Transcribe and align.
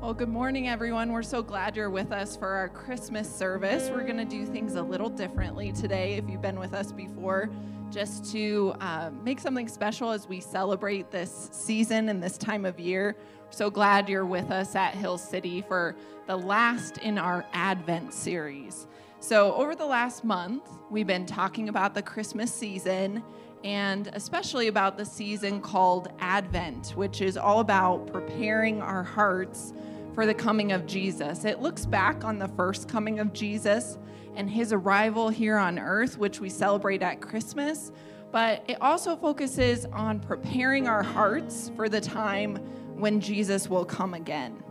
Well, 0.00 0.14
good 0.14 0.30
morning, 0.30 0.66
everyone. 0.66 1.12
We're 1.12 1.22
so 1.22 1.42
glad 1.42 1.76
you're 1.76 1.90
with 1.90 2.10
us 2.10 2.34
for 2.34 2.48
our 2.48 2.70
Christmas 2.70 3.30
service. 3.30 3.90
We're 3.90 4.06
going 4.06 4.16
to 4.16 4.24
do 4.24 4.46
things 4.46 4.76
a 4.76 4.82
little 4.82 5.10
differently 5.10 5.72
today, 5.72 6.14
if 6.14 6.26
you've 6.26 6.40
been 6.40 6.58
with 6.58 6.72
us 6.72 6.90
before, 6.90 7.50
just 7.90 8.32
to 8.32 8.74
uh, 8.80 9.10
make 9.22 9.38
something 9.40 9.68
special 9.68 10.10
as 10.10 10.26
we 10.26 10.40
celebrate 10.40 11.10
this 11.10 11.50
season 11.52 12.08
and 12.08 12.22
this 12.22 12.38
time 12.38 12.64
of 12.64 12.80
year. 12.80 13.14
So 13.50 13.68
glad 13.68 14.08
you're 14.08 14.24
with 14.24 14.50
us 14.50 14.74
at 14.74 14.94
Hill 14.94 15.18
City 15.18 15.60
for 15.60 15.94
the 16.26 16.36
last 16.36 16.96
in 16.96 17.18
our 17.18 17.44
Advent 17.52 18.14
series. 18.14 18.86
So, 19.22 19.52
over 19.52 19.74
the 19.74 19.84
last 19.84 20.24
month, 20.24 20.66
we've 20.88 21.06
been 21.06 21.26
talking 21.26 21.68
about 21.68 21.92
the 21.92 22.00
Christmas 22.00 22.50
season 22.50 23.22
and 23.64 24.08
especially 24.14 24.68
about 24.68 24.96
the 24.96 25.04
season 25.04 25.60
called 25.60 26.08
Advent, 26.20 26.94
which 26.96 27.20
is 27.20 27.36
all 27.36 27.60
about 27.60 28.06
preparing 28.06 28.80
our 28.80 29.02
hearts 29.02 29.74
for 30.14 30.26
the 30.26 30.34
coming 30.34 30.72
of 30.72 30.86
Jesus. 30.86 31.44
It 31.44 31.60
looks 31.60 31.86
back 31.86 32.24
on 32.24 32.38
the 32.38 32.48
first 32.48 32.88
coming 32.88 33.20
of 33.20 33.32
Jesus 33.32 33.98
and 34.36 34.48
his 34.48 34.72
arrival 34.72 35.28
here 35.28 35.56
on 35.56 35.78
earth, 35.78 36.18
which 36.18 36.40
we 36.40 36.48
celebrate 36.48 37.02
at 37.02 37.20
Christmas, 37.20 37.92
but 38.32 38.64
it 38.68 38.78
also 38.80 39.16
focuses 39.16 39.86
on 39.86 40.20
preparing 40.20 40.86
our 40.86 41.02
hearts 41.02 41.70
for 41.76 41.88
the 41.88 42.00
time 42.00 42.56
when 42.94 43.20
Jesus 43.20 43.68
will 43.68 43.84
come 43.84 44.14
again. 44.14 44.62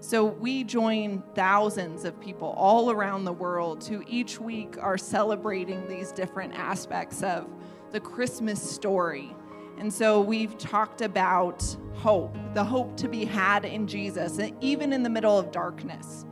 So 0.00 0.24
we 0.24 0.62
join 0.62 1.22
thousands 1.34 2.04
of 2.04 2.20
people 2.20 2.54
all 2.56 2.90
around 2.90 3.24
the 3.24 3.32
world 3.32 3.84
who 3.84 4.04
each 4.06 4.40
week 4.40 4.76
are 4.80 4.98
celebrating 4.98 5.88
these 5.88 6.12
different 6.12 6.54
aspects 6.54 7.22
of 7.22 7.48
the 7.92 8.00
Christmas 8.00 8.62
story. 8.62 9.34
And 9.78 9.92
so 9.92 10.20
we've 10.20 10.56
talked 10.58 11.02
about 11.02 11.76
hope, 11.94 12.36
the 12.54 12.64
hope 12.64 12.96
to 12.98 13.08
be 13.08 13.24
had 13.24 13.64
in 13.64 13.86
Jesus, 13.86 14.38
even 14.60 14.92
in 14.92 15.02
the 15.02 15.10
middle 15.10 15.38
of 15.38 15.50
darkness. 15.50 16.24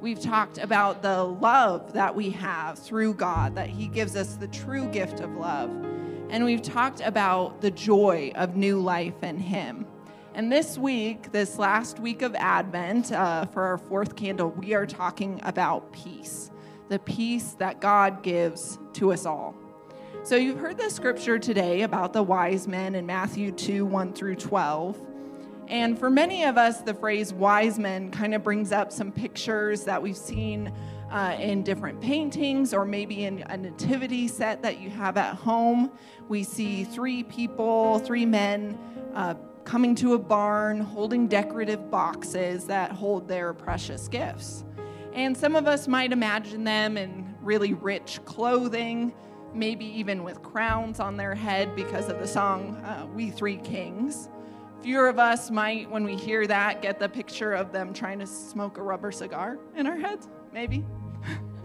We've 0.00 0.20
talked 0.20 0.58
about 0.58 1.02
the 1.02 1.22
love 1.22 1.92
that 1.92 2.14
we 2.14 2.30
have 2.30 2.78
through 2.78 3.14
God, 3.14 3.54
that 3.54 3.68
He 3.68 3.86
gives 3.86 4.16
us 4.16 4.34
the 4.34 4.48
true 4.48 4.88
gift 4.88 5.20
of 5.20 5.36
love. 5.36 5.70
And 6.28 6.44
we've 6.44 6.62
talked 6.62 7.00
about 7.00 7.60
the 7.60 7.70
joy 7.70 8.32
of 8.34 8.56
new 8.56 8.80
life 8.80 9.22
in 9.22 9.38
Him. 9.38 9.86
And 10.34 10.50
this 10.50 10.78
week, 10.78 11.30
this 11.30 11.58
last 11.58 12.00
week 12.00 12.22
of 12.22 12.34
Advent, 12.34 13.12
uh, 13.12 13.44
for 13.46 13.62
our 13.64 13.78
fourth 13.78 14.16
candle, 14.16 14.50
we 14.50 14.74
are 14.74 14.86
talking 14.86 15.40
about 15.44 15.92
peace 15.92 16.50
the 16.88 16.98
peace 16.98 17.54
that 17.54 17.80
God 17.80 18.22
gives 18.22 18.78
to 18.92 19.12
us 19.14 19.24
all. 19.24 19.54
So, 20.24 20.36
you've 20.36 20.60
heard 20.60 20.78
the 20.78 20.88
scripture 20.88 21.36
today 21.36 21.82
about 21.82 22.12
the 22.12 22.22
wise 22.22 22.68
men 22.68 22.94
in 22.94 23.04
Matthew 23.04 23.50
2 23.50 23.84
1 23.84 24.12
through 24.12 24.36
12. 24.36 24.96
And 25.66 25.98
for 25.98 26.10
many 26.10 26.44
of 26.44 26.56
us, 26.56 26.80
the 26.80 26.94
phrase 26.94 27.34
wise 27.34 27.76
men 27.76 28.08
kind 28.12 28.32
of 28.32 28.44
brings 28.44 28.70
up 28.70 28.92
some 28.92 29.10
pictures 29.10 29.82
that 29.82 30.00
we've 30.00 30.16
seen 30.16 30.72
uh, 31.10 31.36
in 31.40 31.64
different 31.64 32.00
paintings 32.00 32.72
or 32.72 32.84
maybe 32.84 33.24
in 33.24 33.42
a 33.48 33.56
nativity 33.56 34.28
set 34.28 34.62
that 34.62 34.78
you 34.78 34.90
have 34.90 35.16
at 35.16 35.34
home. 35.34 35.90
We 36.28 36.44
see 36.44 36.84
three 36.84 37.24
people, 37.24 37.98
three 37.98 38.26
men. 38.26 38.78
Uh, 39.14 39.34
coming 39.64 39.94
to 39.94 40.14
a 40.14 40.18
barn 40.18 40.80
holding 40.80 41.28
decorative 41.28 41.88
boxes 41.88 42.66
that 42.66 42.90
hold 42.90 43.28
their 43.28 43.52
precious 43.52 44.08
gifts. 44.08 44.64
And 45.12 45.36
some 45.36 45.54
of 45.54 45.68
us 45.68 45.86
might 45.86 46.10
imagine 46.10 46.64
them 46.64 46.96
in 46.96 47.32
really 47.42 47.72
rich 47.72 48.18
clothing, 48.24 49.12
maybe 49.54 49.84
even 49.84 50.24
with 50.24 50.42
crowns 50.42 51.00
on 51.00 51.16
their 51.16 51.34
head 51.34 51.74
because 51.76 52.08
of 52.08 52.18
the 52.18 52.26
song 52.26 52.76
uh, 52.84 53.06
We 53.14 53.30
Three 53.30 53.56
Kings. 53.58 54.28
Fewer 54.82 55.08
of 55.08 55.18
us 55.18 55.50
might, 55.50 55.88
when 55.90 56.04
we 56.04 56.16
hear 56.16 56.46
that, 56.46 56.82
get 56.82 56.98
the 56.98 57.08
picture 57.08 57.52
of 57.52 57.72
them 57.72 57.92
trying 57.92 58.18
to 58.18 58.26
smoke 58.26 58.78
a 58.78 58.82
rubber 58.82 59.12
cigar 59.12 59.58
in 59.76 59.86
our 59.86 59.96
heads, 59.96 60.28
maybe. 60.52 60.84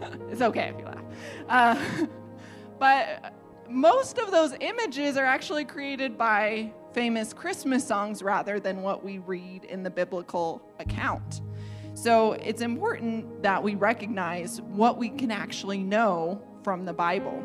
it's 0.30 0.42
okay 0.42 0.72
if 0.72 0.78
you 0.78 0.84
laugh. 0.84 1.04
Uh, 1.48 2.06
but 2.78 3.34
most 3.68 4.18
of 4.18 4.30
those 4.30 4.54
images 4.60 5.16
are 5.16 5.24
actually 5.24 5.64
created 5.64 6.16
by 6.16 6.72
famous 6.92 7.32
Christmas 7.32 7.86
songs 7.86 8.22
rather 8.22 8.60
than 8.60 8.82
what 8.82 9.04
we 9.04 9.18
read 9.18 9.64
in 9.64 9.82
the 9.82 9.90
biblical 9.90 10.62
account. 10.78 11.42
So 11.94 12.32
it's 12.34 12.62
important 12.62 13.42
that 13.42 13.60
we 13.60 13.74
recognize 13.74 14.60
what 14.60 14.98
we 14.98 15.08
can 15.08 15.32
actually 15.32 15.78
know 15.82 16.40
from 16.62 16.84
the 16.84 16.92
Bible. 16.92 17.42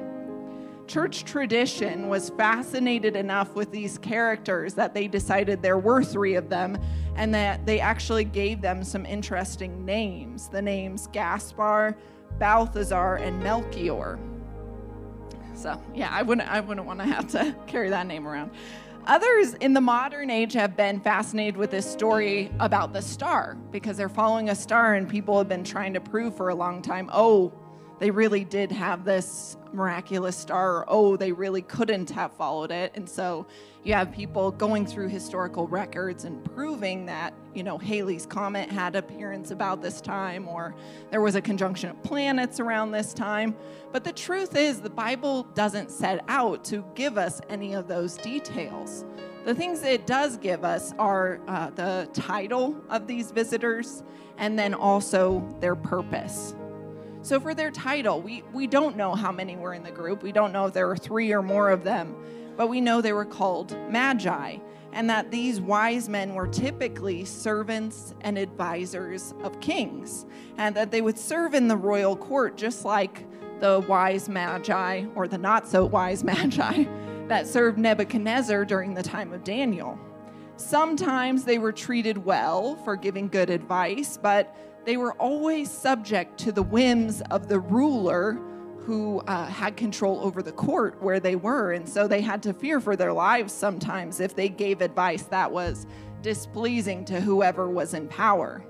Church 0.88 1.24
tradition 1.24 2.10
was 2.10 2.30
fascinated 2.32 3.16
enough 3.16 3.56
with 3.56 3.72
these 3.72 3.98
characters 3.98 4.74
that 4.74 4.94
they 4.94 5.08
decided 5.08 5.62
there 5.62 5.78
were 5.78 6.04
three 6.04 6.36
of 6.36 6.50
them 6.50 6.78
and 7.16 7.34
that 7.34 7.66
they 7.66 7.80
actually 7.80 8.26
gave 8.26 8.62
them 8.62 8.84
some 8.84 9.06
interesting 9.06 9.86
names 9.86 10.50
the 10.50 10.62
names 10.62 11.08
Gaspar, 11.14 11.96
Balthazar, 12.38 13.16
and 13.16 13.42
Melchior. 13.42 14.20
So, 15.56 15.82
yeah, 15.96 16.10
I 16.12 16.22
wouldn't, 16.24 16.50
I 16.50 16.60
wouldn't 16.60 16.86
want 16.86 17.00
to 17.00 17.06
have 17.06 17.28
to 17.30 17.56
carry 17.68 17.90
that 17.90 18.08
name 18.08 18.28
around. 18.28 18.52
Others 19.06 19.56
in 19.56 19.74
the 19.74 19.82
modern 19.82 20.30
age 20.30 20.54
have 20.54 20.78
been 20.78 21.00
fascinated 21.00 21.58
with 21.58 21.72
this 21.72 21.90
story 21.90 22.50
about 22.60 22.94
the 22.94 23.02
star 23.02 23.58
because 23.72 23.98
they're 23.98 24.10
following 24.10 24.50
a 24.50 24.56
star, 24.56 24.96
and 24.96 25.10
people 25.10 25.38
have 25.38 25.50
been 25.50 25.64
trying 25.64 25.94
to 25.94 26.00
prove 26.00 26.36
for 26.36 26.50
a 26.50 26.56
long 26.56 26.82
time 26.82 27.10
oh, 27.14 27.54
they 28.00 28.12
really 28.12 28.44
did 28.44 28.72
have 28.72 29.06
this 29.06 29.58
miraculous 29.72 30.38
star, 30.38 30.80
or 30.80 30.86
oh, 30.88 31.18
they 31.18 31.32
really 31.32 31.62
couldn't 31.62 32.10
have 32.12 32.32
followed 32.34 32.72
it. 32.72 32.92
And 32.96 33.10
so 33.10 33.46
you 33.84 33.94
have 33.94 34.12
people 34.12 34.52
going 34.52 34.86
through 34.86 35.10
historical 35.10 35.68
records 35.68 36.24
and 36.24 36.44
proving 36.54 37.06
that, 37.08 37.34
you 37.54 37.64
know, 37.64 37.78
Halley's 37.78 38.26
Comet 38.26 38.70
had 38.70 38.96
appearance 38.96 39.52
about 39.52 39.82
this 39.82 40.00
time, 40.00 40.48
or 40.48 40.74
there 41.12 41.22
was 41.22 41.36
a 41.36 41.42
conjunction 41.42 41.90
of 41.90 42.02
planets 42.04 42.60
around 42.60 42.92
this 42.92 43.14
time. 43.14 43.56
But 43.92 44.04
the 44.04 44.14
truth 44.14 44.56
is, 44.56 44.80
the 44.80 44.90
Bible 44.90 45.44
doesn't 45.54 45.92
set 45.92 46.24
out 46.28 46.64
to 46.66 46.86
give 46.96 47.18
us 47.18 47.42
any 47.50 47.74
of 47.74 47.88
those 47.88 48.18
details. 48.18 49.06
The 49.46 49.54
things 49.54 49.84
it 49.84 50.08
does 50.08 50.38
give 50.38 50.64
us 50.64 50.94
are 50.98 51.42
uh, 51.48 51.70
the 51.72 52.08
title 52.14 52.82
of 52.90 53.08
these 53.08 53.32
visitors 53.32 54.04
and 54.38 54.58
then 54.58 54.74
also 54.74 55.46
their 55.60 55.76
purpose. 55.76 56.56
So, 57.24 57.40
for 57.40 57.56
their 57.56 57.72
title, 57.72 58.22
we, 58.22 58.44
we 58.52 58.68
don't 58.68 58.98
know 58.98 59.16
how 59.16 59.32
many 59.32 59.56
were 59.56 59.74
in 59.74 59.82
the 59.82 59.92
group. 59.92 60.22
We 60.24 60.34
don't 60.34 60.52
know 60.52 60.66
if 60.66 60.74
there 60.74 60.88
were 60.88 60.98
three 60.98 61.32
or 61.32 61.42
more 61.42 61.70
of 61.70 61.86
them. 61.86 62.16
but 62.58 62.68
we 62.68 62.82
know 62.82 63.02
they 63.02 63.14
were 63.14 63.26
called 63.26 63.72
magi, 63.90 64.58
and 64.92 65.10
that 65.10 65.32
these 65.32 65.62
wise 65.62 66.10
men 66.10 66.36
were 66.36 66.48
typically 66.48 67.24
servants 67.24 68.14
and 68.22 68.38
advisors 68.38 69.34
of 69.42 69.60
kings, 69.62 70.26
and 70.58 70.76
that 70.76 70.92
they 70.92 71.02
would 71.02 71.18
serve 71.18 71.54
in 71.54 71.70
the 71.70 71.78
royal 71.78 72.16
court 72.18 72.58
just 72.58 72.84
like 72.84 73.26
the 73.62 73.80
wise 73.88 74.28
magi 74.28 75.06
or 75.16 75.26
the 75.26 75.38
not 75.38 75.66
so 75.66 75.86
wise 75.86 76.24
magi 76.32 76.84
that 77.30 77.48
served 77.48 77.78
Nebuchadnezzar 77.78 78.66
during 78.66 78.94
the 78.94 79.02
time 79.02 79.32
of 79.32 79.46
Daniel. 79.46 79.98
Sometimes 80.58 81.46
they 81.46 81.58
were 81.58 81.72
treated 81.72 82.18
well 82.18 82.76
for 82.84 82.98
giving 82.98 83.30
good 83.30 83.50
advice, 83.50 84.20
but 84.22 84.54
they 84.86 84.98
were 84.98 85.14
always 85.14 85.72
subject 85.72 86.38
to 86.40 86.52
the 86.52 86.64
whims 86.64 87.22
of 87.32 87.48
the 87.48 87.60
ruler 87.60 88.40
who 88.80 89.22
uh, 89.22 89.46
had 89.46 89.78
control 89.78 90.20
over 90.22 90.42
the 90.42 90.52
court 90.52 91.02
where 91.02 91.20
they 91.20 91.36
were. 91.36 91.72
And 91.72 91.88
so 91.88 92.08
they 92.08 92.22
had 92.22 92.44
to 92.44 92.54
fear 92.54 92.82
for 92.82 92.96
their 92.96 93.14
lives 93.14 93.54
sometimes 93.54 94.20
if 94.20 94.36
they 94.36 94.50
gave 94.50 94.82
advice 94.82 95.24
that 95.24 95.52
was 95.52 95.86
displeasing 96.22 97.06
to 97.06 97.22
whoever 97.22 97.70
was 97.70 97.94
in 97.94 98.08
power. 98.10 98.64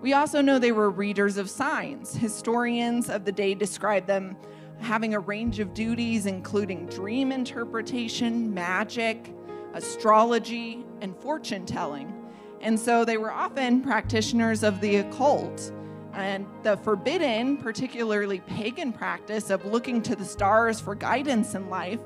We 0.00 0.14
also 0.14 0.40
know 0.40 0.58
they 0.58 0.72
were 0.72 0.88
readers 0.88 1.36
of 1.36 1.50
signs. 1.50 2.14
Historians 2.14 3.10
of 3.10 3.26
the 3.26 3.32
day 3.32 3.54
describe 3.54 4.06
them 4.06 4.36
having 4.78 5.12
a 5.12 5.20
range 5.20 5.60
of 5.60 5.74
duties, 5.74 6.24
including 6.24 6.86
dream 6.86 7.30
interpretation, 7.32 8.52
magic, 8.54 9.34
astrology, 9.74 10.86
and 11.02 11.14
fortune 11.18 11.66
telling. 11.66 12.19
And 12.60 12.78
so 12.78 13.04
they 13.04 13.16
were 13.16 13.32
often 13.32 13.80
practitioners 13.80 14.62
of 14.62 14.80
the 14.80 14.96
occult. 14.96 15.72
And 16.12 16.46
the 16.62 16.76
forbidden, 16.78 17.56
particularly 17.56 18.40
pagan 18.40 18.92
practice 18.92 19.50
of 19.50 19.64
looking 19.64 20.02
to 20.02 20.16
the 20.16 20.24
stars 20.24 20.80
for 20.80 20.94
guidance 20.94 21.54
in 21.54 21.70
life 21.70 22.00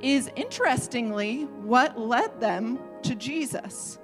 is 0.00 0.30
interestingly 0.36 1.44
what 1.62 1.98
led 1.98 2.40
them 2.40 2.78
to 3.02 3.14
Jesus. 3.14 3.98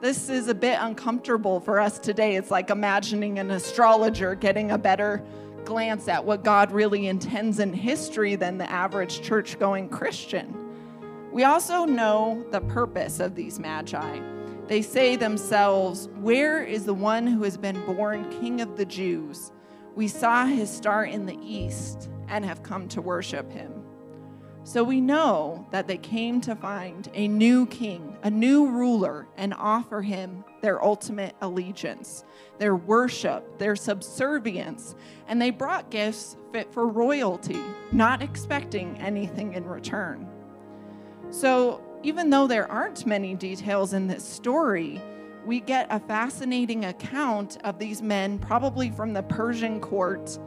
This 0.00 0.28
is 0.28 0.48
a 0.48 0.54
bit 0.54 0.78
uncomfortable 0.80 1.60
for 1.60 1.80
us 1.80 1.98
today. 1.98 2.36
It's 2.36 2.50
like 2.50 2.70
imagining 2.70 3.38
an 3.38 3.50
astrologer 3.50 4.34
getting 4.34 4.70
a 4.70 4.78
better 4.78 5.24
glance 5.64 6.06
at 6.06 6.24
what 6.24 6.44
God 6.44 6.70
really 6.70 7.08
intends 7.08 7.58
in 7.58 7.72
history 7.72 8.36
than 8.36 8.56
the 8.56 8.70
average 8.70 9.20
church 9.22 9.58
going 9.58 9.88
Christian. 9.88 10.54
We 11.32 11.44
also 11.44 11.84
know 11.84 12.46
the 12.50 12.60
purpose 12.60 13.20
of 13.20 13.34
these 13.34 13.58
magi. 13.58 14.35
They 14.68 14.82
say 14.82 15.14
themselves, 15.14 16.08
Where 16.20 16.62
is 16.62 16.84
the 16.84 16.94
one 16.94 17.26
who 17.26 17.44
has 17.44 17.56
been 17.56 17.80
born 17.86 18.28
King 18.40 18.60
of 18.60 18.76
the 18.76 18.84
Jews? 18.84 19.52
We 19.94 20.08
saw 20.08 20.46
his 20.46 20.70
star 20.70 21.04
in 21.04 21.26
the 21.26 21.38
east 21.40 22.10
and 22.28 22.44
have 22.44 22.62
come 22.62 22.88
to 22.88 23.00
worship 23.00 23.50
him. 23.50 23.86
So 24.64 24.82
we 24.82 25.00
know 25.00 25.64
that 25.70 25.86
they 25.86 25.96
came 25.96 26.40
to 26.40 26.56
find 26.56 27.08
a 27.14 27.28
new 27.28 27.66
king, 27.66 28.16
a 28.24 28.30
new 28.30 28.68
ruler, 28.68 29.28
and 29.36 29.54
offer 29.54 30.02
him 30.02 30.44
their 30.60 30.84
ultimate 30.84 31.36
allegiance, 31.40 32.24
their 32.58 32.74
worship, 32.74 33.58
their 33.58 33.76
subservience, 33.76 34.96
and 35.28 35.40
they 35.40 35.50
brought 35.50 35.92
gifts 35.92 36.36
fit 36.52 36.72
for 36.72 36.88
royalty, 36.88 37.60
not 37.92 38.22
expecting 38.22 38.98
anything 38.98 39.52
in 39.52 39.64
return. 39.64 40.28
So 41.30 41.80
even 42.06 42.30
though 42.30 42.46
there 42.46 42.70
aren't 42.70 43.04
many 43.04 43.34
details 43.34 43.92
in 43.92 44.06
this 44.06 44.22
story, 44.22 45.02
we 45.44 45.58
get 45.58 45.88
a 45.90 45.98
fascinating 45.98 46.84
account 46.84 47.58
of 47.64 47.80
these 47.80 48.00
men, 48.00 48.38
probably 48.38 48.92
from 48.92 49.12
the 49.12 49.24
Persian 49.24 49.80
court, 49.80 50.38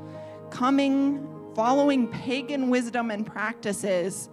coming, 0.51 1.27
following 1.55 2.07
pagan 2.07 2.69
wisdom 2.69 3.11
and 3.11 3.25
practices, 3.25 4.29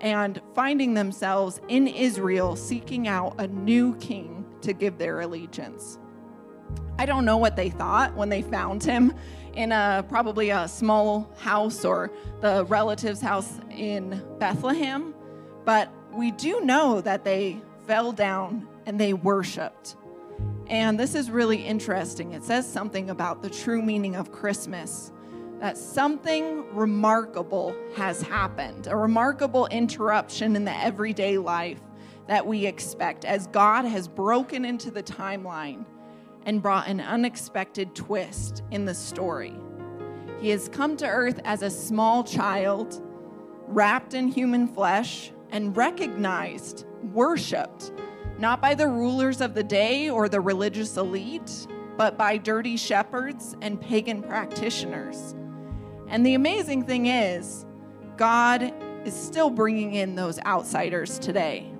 and 0.00 0.40
finding 0.54 0.94
themselves 0.94 1.60
in 1.66 1.88
Israel 1.88 2.54
seeking 2.54 3.08
out 3.08 3.34
a 3.40 3.48
new 3.48 3.96
king 3.96 4.46
to 4.60 4.72
give 4.72 4.98
their 4.98 5.22
allegiance. 5.22 5.98
I 6.96 7.06
don't 7.06 7.24
know 7.24 7.38
what 7.38 7.56
they 7.56 7.70
thought 7.70 8.14
when 8.14 8.28
they 8.28 8.42
found 8.42 8.84
him 8.84 9.14
in 9.54 9.72
a 9.72 10.04
probably 10.08 10.50
a 10.50 10.68
small 10.68 11.28
house 11.40 11.84
or 11.84 12.12
the 12.40 12.64
relative's 12.66 13.20
house 13.20 13.58
in 13.68 14.22
Bethlehem, 14.38 15.12
but 15.64 15.92
we 16.12 16.30
do 16.30 16.60
know 16.60 17.00
that 17.00 17.24
they 17.24 17.60
fell 17.86 18.12
down 18.12 18.68
and 18.86 18.98
they 18.98 19.12
worshiped. 19.12 19.96
And 20.66 20.98
this 20.98 21.14
is 21.14 21.30
really 21.30 21.64
interesting. 21.64 22.32
It 22.32 22.44
says 22.44 22.70
something 22.70 23.10
about 23.10 23.42
the 23.42 23.50
true 23.50 23.82
meaning 23.82 24.14
of 24.14 24.30
Christmas 24.30 25.12
that 25.60 25.76
something 25.76 26.64
remarkable 26.74 27.76
has 27.94 28.22
happened, 28.22 28.86
a 28.86 28.96
remarkable 28.96 29.66
interruption 29.66 30.56
in 30.56 30.64
the 30.64 30.76
everyday 30.76 31.36
life 31.36 31.80
that 32.28 32.46
we 32.46 32.64
expect 32.64 33.24
as 33.24 33.46
God 33.48 33.84
has 33.84 34.08
broken 34.08 34.64
into 34.64 34.90
the 34.90 35.02
timeline 35.02 35.84
and 36.46 36.62
brought 36.62 36.88
an 36.88 37.00
unexpected 37.00 37.94
twist 37.94 38.62
in 38.70 38.86
the 38.86 38.94
story. 38.94 39.54
He 40.40 40.48
has 40.50 40.68
come 40.68 40.96
to 40.96 41.06
earth 41.06 41.40
as 41.44 41.62
a 41.62 41.68
small 41.68 42.24
child, 42.24 43.02
wrapped 43.66 44.14
in 44.14 44.28
human 44.28 44.66
flesh, 44.66 45.32
and 45.52 45.76
recognized, 45.76 46.86
worshiped, 47.12 47.92
not 48.38 48.60
by 48.60 48.74
the 48.74 48.88
rulers 48.88 49.40
of 49.40 49.54
the 49.54 49.62
day 49.62 50.08
or 50.08 50.28
the 50.28 50.40
religious 50.40 50.96
elite, 50.96 51.66
but 51.96 52.16
by 52.16 52.36
dirty 52.36 52.76
shepherds 52.76 53.56
and 53.60 53.80
pagan 53.80 54.22
practitioners. 54.22 55.34
And 56.08 56.24
the 56.24 56.34
amazing 56.34 56.84
thing 56.84 57.06
is, 57.06 57.66
God 58.16 58.72
is 59.04 59.14
still 59.14 59.50
bringing 59.50 59.94
in 59.94 60.14
those 60.14 60.38
outsiders 60.40 61.18
today. 61.18 61.70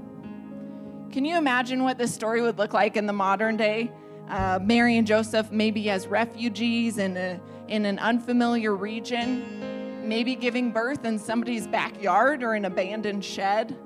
Can 1.10 1.24
you 1.24 1.36
imagine 1.36 1.82
what 1.82 1.98
this 1.98 2.14
story 2.14 2.40
would 2.40 2.58
look 2.58 2.72
like 2.72 2.96
in 2.96 3.06
the 3.06 3.12
modern 3.12 3.56
day? 3.56 3.90
Uh, 4.28 4.60
Mary 4.62 4.96
and 4.96 5.06
Joseph, 5.06 5.50
maybe 5.50 5.90
as 5.90 6.06
refugees 6.06 6.98
in, 6.98 7.16
a, 7.16 7.40
in 7.66 7.84
an 7.84 7.98
unfamiliar 7.98 8.76
region, 8.76 9.79
maybe 10.10 10.34
giving 10.34 10.72
birth 10.72 11.04
in 11.04 11.16
somebody's 11.20 11.68
backyard 11.68 12.42
or 12.42 12.54
an 12.54 12.64
abandoned 12.64 13.24
shed. 13.24 13.78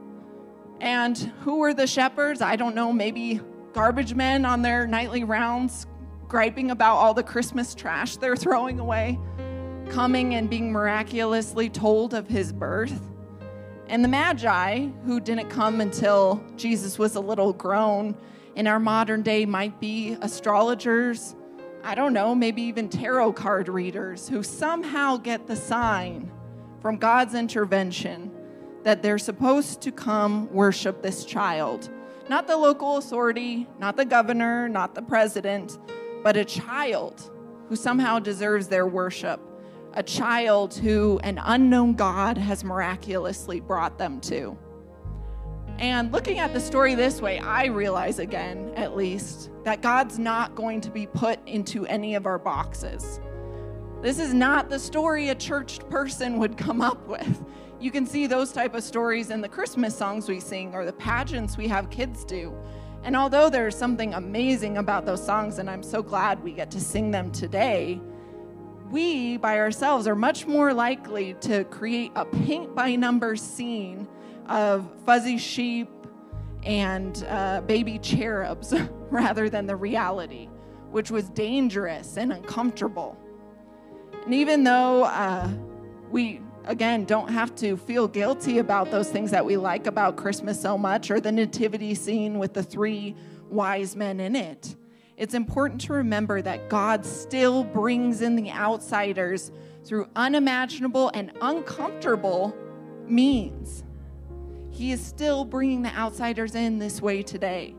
And 0.81 1.19
who 1.43 1.59
were 1.59 1.75
the 1.75 1.87
shepherds? 1.87 2.41
I 2.41 2.56
don't 2.56 2.75
know, 2.75 2.94
maybe 2.94 3.43
garbage 3.75 4.15
men 4.15 4.47
on 4.47 4.62
their 4.62 4.87
nightly 4.87 5.23
rounds, 5.23 5.87
griping 6.26 6.71
about 6.71 6.97
all 6.97 7.12
the 7.12 7.23
Christmas 7.23 7.75
trash 7.75 8.17
they're 8.17 8.37
throwing 8.37 8.81
away, 8.81 9.19
coming 9.91 10.35
and 10.35 10.49
being 10.49 10.73
miraculously 10.73 11.69
told 11.69 12.15
of 12.15 12.26
his 12.26 12.55
birth. 12.55 13.02
And 13.88 14.02
the 14.02 14.09
Magi, 14.09 14.87
who 15.04 15.21
didn't 15.21 15.50
come 15.50 15.83
until 15.83 16.43
Jesus 16.57 16.99
was 16.99 17.16
a 17.16 17.21
little 17.21 17.52
grown, 17.52 18.16
in 18.57 18.66
our 18.66 18.81
modern 18.81 19.21
day 19.21 19.45
might 19.45 19.78
be 19.78 20.16
astrologers 20.23 21.37
I 21.87 21.95
don't 21.95 22.14
know, 22.14 22.35
maybe 22.35 22.62
even 22.62 22.88
tarot 22.88 23.35
card 23.35 23.69
readers 23.69 24.26
who 24.26 24.43
somehow 24.43 25.19
get 25.19 25.47
the 25.47 25.55
sign 25.55 26.33
from 26.81 26.97
God's 26.97 27.35
intervention 27.35 28.31
that 28.85 29.03
they're 29.03 29.19
supposed 29.19 29.83
to 29.83 29.93
come 29.93 30.50
worship 30.50 31.03
this 31.03 31.26
child. 31.26 31.91
Not 32.31 32.47
the 32.47 32.57
local 32.57 32.97
authority, 32.97 33.67
not 33.79 33.99
the 33.99 34.07
governor, 34.07 34.67
not 34.67 34.95
the 34.95 35.03
president, 35.03 35.79
but 36.23 36.38
a 36.38 36.45
child 36.47 37.31
who 37.69 37.76
somehow 37.76 38.19
deserves 38.19 38.67
their 38.69 38.87
worship. 38.87 39.38
A 39.93 40.03
child 40.03 40.75
who 40.75 41.21
an 41.23 41.38
unknown 41.45 41.93
God 41.93 42.38
has 42.38 42.64
miraculously 42.64 43.61
brought 43.61 43.99
them 43.99 44.23
to. 44.23 44.57
And 45.78 46.12
looking 46.12 46.38
at 46.38 46.52
the 46.52 46.61
story 46.61 46.95
this 46.95 47.21
way, 47.21 47.38
I 47.40 47.66
realize 47.66 48.19
again, 48.19 48.73
at 48.76 48.97
least, 48.97 49.50
that 49.64 49.83
God's 49.83 50.19
not 50.19 50.54
going 50.54 50.81
to 50.83 50.90
be 50.90 51.07
put 51.07 51.40
into 51.47 51.85
any 51.87 52.14
of 52.14 52.26
our 52.26 52.38
boxes. 52.38 53.21
This 54.00 54.19
is 54.19 54.33
not 54.35 54.69
the 54.69 54.78
story 54.78 55.31
a 55.31 55.35
church 55.35 55.81
person 55.88 56.38
would 56.38 56.57
come 56.57 56.81
up 56.81 57.07
with. 57.09 57.45
You 57.81 57.90
can 57.90 58.07
see 58.07 58.26
those 58.26 58.52
type 58.52 58.75
of 58.75 58.85
stories 58.85 59.31
in 59.31 59.40
the 59.40 59.49
Christmas 59.49 59.97
songs 59.97 60.28
we 60.28 60.40
sing 60.40 60.75
or 60.75 60.85
the 60.85 60.93
pageants 60.93 61.57
we 61.57 61.66
have 61.69 61.90
kids 61.90 62.25
do. 62.25 62.54
And 63.02 63.16
although 63.16 63.50
there's 63.50 63.76
something 63.76 64.14
amazing 64.14 64.78
about 64.78 65.04
those 65.04 65.25
songs, 65.25 65.59
and 65.59 65.69
I'm 65.69 65.83
so 65.83 66.02
glad 66.02 66.43
we 66.43 66.52
get 66.52 66.71
to 66.71 66.81
sing 66.81 67.11
them 67.11 67.31
today, 67.33 68.00
we 68.90 69.38
by 69.38 69.59
ourselves 69.59 70.07
are 70.07 70.14
much 70.14 70.47
more 70.47 70.73
likely 70.73 71.35
to 71.40 71.64
create 71.64 72.12
a 72.14 72.25
paint 72.25 72.75
by 72.75 72.95
number 72.97 73.37
scene 73.37 74.07
of 74.47 74.89
fuzzy 75.05 75.39
sheep 75.39 75.89
and 76.65 77.25
uh, 77.29 77.61
baby 77.63 77.99
cherubs 77.99 78.75
rather 79.11 79.49
than 79.49 79.67
the 79.67 79.77
reality, 79.77 80.49
which 80.91 81.11
was 81.11 81.29
dangerous 81.31 82.17
and 82.17 82.33
uncomfortable. 82.33 83.19
And 84.25 84.35
even 84.35 84.65
though 84.65 85.05
uh, 85.05 85.49
we, 86.11 86.41
again, 86.65 87.05
don't 87.05 87.29
have 87.29 87.55
to 87.57 87.77
feel 87.77 88.09
guilty 88.09 88.59
about 88.59 88.91
those 88.91 89.11
things 89.11 89.31
that 89.31 89.45
we 89.45 89.57
like 89.57 89.87
about 89.87 90.17
Christmas 90.17 90.61
so 90.61 90.79
much 90.79 91.11
or 91.11 91.21
the 91.21 91.33
nativity 91.33 91.95
scene 91.95 92.39
with 92.39 92.55
the 92.55 92.63
three 92.63 93.15
wise 93.51 93.95
men 93.95 94.21
in 94.21 94.35
it, 94.35 94.75
it's 95.17 95.35
important 95.35 95.81
to 95.83 95.93
remember 95.93 96.43
that 96.43 96.69
God 96.69 97.07
still 97.07 97.63
brings 97.63 98.23
in 98.23 98.35
the 98.35 98.51
outsiders 98.51 99.53
through 99.85 100.09
unimaginable 100.17 101.11
and 101.15 101.31
uncomfortable 101.41 102.57
means. 103.07 103.85
He 104.75 104.90
is 104.90 105.04
still 105.04 105.45
bringing 105.45 105.83
the 105.83 105.97
outsiders 105.97 106.57
in 106.57 106.81
this 106.81 107.00
way 107.00 107.23
today. 107.23 107.76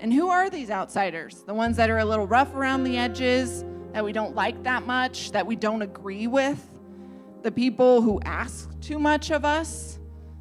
And 0.00 0.12
who 0.12 0.30
are 0.30 0.50
these 0.50 0.68
outsiders? 0.68 1.44
The 1.44 1.54
ones 1.54 1.76
that 1.76 1.90
are 1.90 1.98
a 1.98 2.04
little 2.04 2.26
rough 2.26 2.52
around 2.54 2.82
the 2.82 2.98
edges, 2.98 3.64
that 3.92 4.04
we 4.04 4.12
don't 4.12 4.34
like 4.34 4.64
that 4.64 4.84
much, 4.84 5.30
that 5.30 5.46
we 5.46 5.54
don't 5.54 5.80
agree 5.80 6.26
with? 6.26 6.68
The 7.44 7.52
people 7.52 8.02
who 8.02 8.20
ask 8.24 8.68
too 8.80 8.98
much 8.98 9.30
of 9.30 9.44
us? 9.44 10.00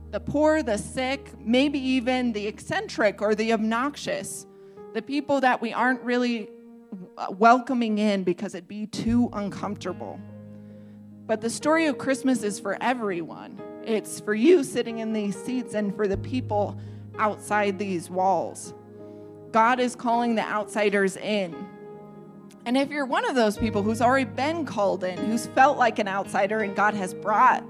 The 0.09 0.19
poor, 0.19 0.63
the 0.63 0.79
sick, 0.79 1.29
maybe 1.39 1.77
even 1.77 2.33
the 2.33 2.47
eccentric 2.47 3.21
or 3.21 3.35
the 3.35 3.53
obnoxious? 3.53 4.47
The 4.95 5.03
people 5.03 5.41
that 5.41 5.61
we 5.61 5.73
aren't 5.73 6.01
really 6.01 6.49
welcoming 7.29 7.99
in 7.99 8.23
because 8.23 8.55
it'd 8.55 8.67
be 8.67 8.87
too 8.87 9.29
uncomfortable. 9.31 10.19
But 11.27 11.41
the 11.41 11.51
story 11.51 11.85
of 11.85 11.99
Christmas 11.99 12.41
is 12.41 12.59
for 12.59 12.81
everyone. 12.81 13.61
It's 13.87 14.19
for 14.19 14.35
you 14.35 14.65
sitting 14.65 14.99
in 14.99 15.13
these 15.13 15.41
seats 15.41 15.73
and 15.73 15.95
for 15.95 16.09
the 16.09 16.17
people 16.17 16.77
outside 17.17 17.79
these 17.79 18.09
walls. 18.09 18.73
God 19.51 19.79
is 19.79 19.95
calling 19.95 20.35
the 20.35 20.41
outsiders 20.41 21.15
in. 21.15 21.55
And 22.65 22.75
if 22.75 22.89
you're 22.89 23.05
one 23.05 23.23
of 23.23 23.33
those 23.33 23.57
people 23.57 23.81
who's 23.81 24.01
already 24.01 24.29
been 24.29 24.65
called 24.65 25.05
in, 25.05 25.17
who's 25.17 25.47
felt 25.47 25.77
like 25.77 25.99
an 25.99 26.09
outsider 26.09 26.59
and 26.59 26.75
God 26.75 26.95
has 26.95 27.13
brought 27.13 27.63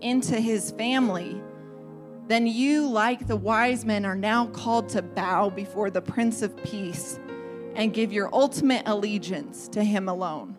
into 0.00 0.40
his 0.40 0.70
family, 0.70 1.42
then 2.28 2.46
you, 2.46 2.86
like 2.88 3.26
the 3.26 3.34
wise 3.34 3.84
men, 3.84 4.06
are 4.06 4.14
now 4.14 4.46
called 4.46 4.88
to 4.90 5.02
bow 5.02 5.50
before 5.50 5.90
the 5.90 6.00
Prince 6.00 6.42
of 6.42 6.56
Peace 6.62 7.18
and 7.74 7.92
give 7.92 8.12
your 8.12 8.32
ultimate 8.32 8.84
allegiance 8.86 9.66
to 9.70 9.82
him 9.82 10.08
alone. 10.08 10.56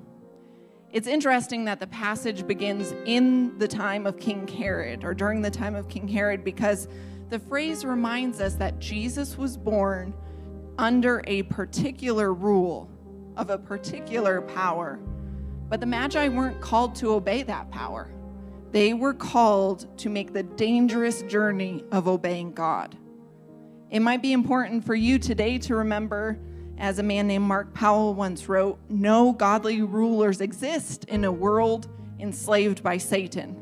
It's 0.97 1.05
interesting 1.07 1.65
that 1.65 1.79
the 1.79 1.85
passage 1.85 2.47
begins 2.47 2.91
in 3.05 3.55
the 3.59 3.67
time 3.67 4.07
of 4.07 4.19
King 4.19 4.47
Herod 4.47 5.03
or 5.03 5.13
during 5.13 5.43
the 5.43 5.51
time 5.51 5.75
of 5.75 5.87
King 5.87 6.07
Herod 6.07 6.43
because 6.43 6.87
the 7.29 7.37
phrase 7.37 7.85
reminds 7.85 8.41
us 8.41 8.55
that 8.55 8.79
Jesus 8.79 9.37
was 9.37 9.57
born 9.57 10.11
under 10.79 11.23
a 11.27 11.43
particular 11.43 12.33
rule 12.33 12.89
of 13.35 13.51
a 13.51 13.59
particular 13.59 14.41
power. 14.41 14.97
But 15.69 15.81
the 15.81 15.85
Magi 15.85 16.29
weren't 16.29 16.61
called 16.61 16.95
to 16.95 17.13
obey 17.13 17.43
that 17.43 17.69
power. 17.69 18.09
They 18.71 18.95
were 18.95 19.13
called 19.13 19.99
to 19.99 20.09
make 20.09 20.33
the 20.33 20.41
dangerous 20.41 21.21
journey 21.21 21.83
of 21.91 22.07
obeying 22.07 22.53
God. 22.53 22.97
It 23.91 23.99
might 23.99 24.23
be 24.23 24.33
important 24.33 24.83
for 24.83 24.95
you 24.95 25.19
today 25.19 25.59
to 25.59 25.75
remember 25.75 26.39
as 26.77 26.99
a 26.99 27.03
man 27.03 27.27
named 27.27 27.45
Mark 27.45 27.73
Powell 27.73 28.13
once 28.13 28.47
wrote, 28.47 28.77
no 28.89 29.31
godly 29.31 29.81
rulers 29.81 30.41
exist 30.41 31.05
in 31.05 31.23
a 31.23 31.31
world 31.31 31.87
enslaved 32.19 32.83
by 32.83 32.97
Satan. 32.97 33.61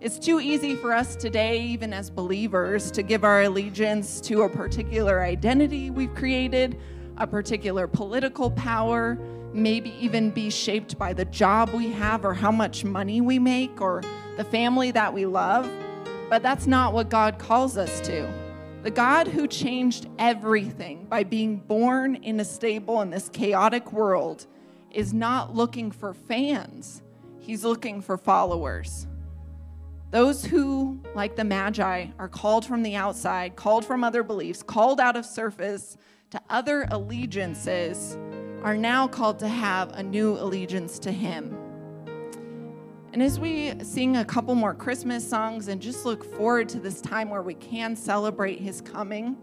It's 0.00 0.18
too 0.18 0.40
easy 0.40 0.76
for 0.76 0.92
us 0.92 1.16
today, 1.16 1.60
even 1.60 1.92
as 1.92 2.08
believers, 2.08 2.90
to 2.92 3.02
give 3.02 3.24
our 3.24 3.42
allegiance 3.42 4.20
to 4.22 4.42
a 4.42 4.48
particular 4.48 5.22
identity 5.22 5.90
we've 5.90 6.14
created, 6.14 6.78
a 7.16 7.26
particular 7.26 7.88
political 7.88 8.50
power, 8.52 9.18
maybe 9.52 9.92
even 9.98 10.30
be 10.30 10.50
shaped 10.50 10.96
by 10.98 11.12
the 11.12 11.24
job 11.26 11.70
we 11.70 11.90
have 11.90 12.24
or 12.24 12.32
how 12.32 12.52
much 12.52 12.84
money 12.84 13.20
we 13.20 13.38
make 13.38 13.80
or 13.80 14.02
the 14.36 14.44
family 14.44 14.90
that 14.92 15.12
we 15.12 15.26
love. 15.26 15.68
But 16.30 16.42
that's 16.42 16.66
not 16.66 16.92
what 16.92 17.08
God 17.08 17.38
calls 17.38 17.76
us 17.76 18.00
to. 18.02 18.47
The 18.82 18.90
God 18.92 19.26
who 19.26 19.48
changed 19.48 20.08
everything 20.20 21.06
by 21.06 21.24
being 21.24 21.56
born 21.56 22.14
in 22.14 22.38
a 22.38 22.44
stable 22.44 23.00
in 23.02 23.10
this 23.10 23.28
chaotic 23.28 23.92
world 23.92 24.46
is 24.92 25.12
not 25.12 25.54
looking 25.54 25.90
for 25.90 26.14
fans, 26.14 27.02
He's 27.40 27.64
looking 27.64 28.00
for 28.02 28.16
followers. 28.16 29.06
Those 30.10 30.44
who, 30.44 31.00
like 31.14 31.34
the 31.34 31.44
Magi, 31.44 32.06
are 32.18 32.28
called 32.28 32.64
from 32.64 32.82
the 32.82 32.94
outside, 32.94 33.56
called 33.56 33.84
from 33.84 34.04
other 34.04 34.22
beliefs, 34.22 34.62
called 34.62 35.00
out 35.00 35.16
of 35.16 35.26
surface 35.26 35.96
to 36.30 36.40
other 36.48 36.86
allegiances, 36.90 38.16
are 38.62 38.76
now 38.76 39.08
called 39.08 39.38
to 39.40 39.48
have 39.48 39.90
a 39.94 40.02
new 40.02 40.34
allegiance 40.34 40.98
to 41.00 41.10
Him. 41.10 41.67
And 43.12 43.22
as 43.22 43.40
we 43.40 43.72
sing 43.82 44.18
a 44.18 44.24
couple 44.24 44.54
more 44.54 44.74
Christmas 44.74 45.26
songs 45.26 45.68
and 45.68 45.80
just 45.80 46.04
look 46.04 46.22
forward 46.36 46.68
to 46.70 46.78
this 46.78 47.00
time 47.00 47.30
where 47.30 47.42
we 47.42 47.54
can 47.54 47.96
celebrate 47.96 48.60
his 48.60 48.82
coming, 48.82 49.36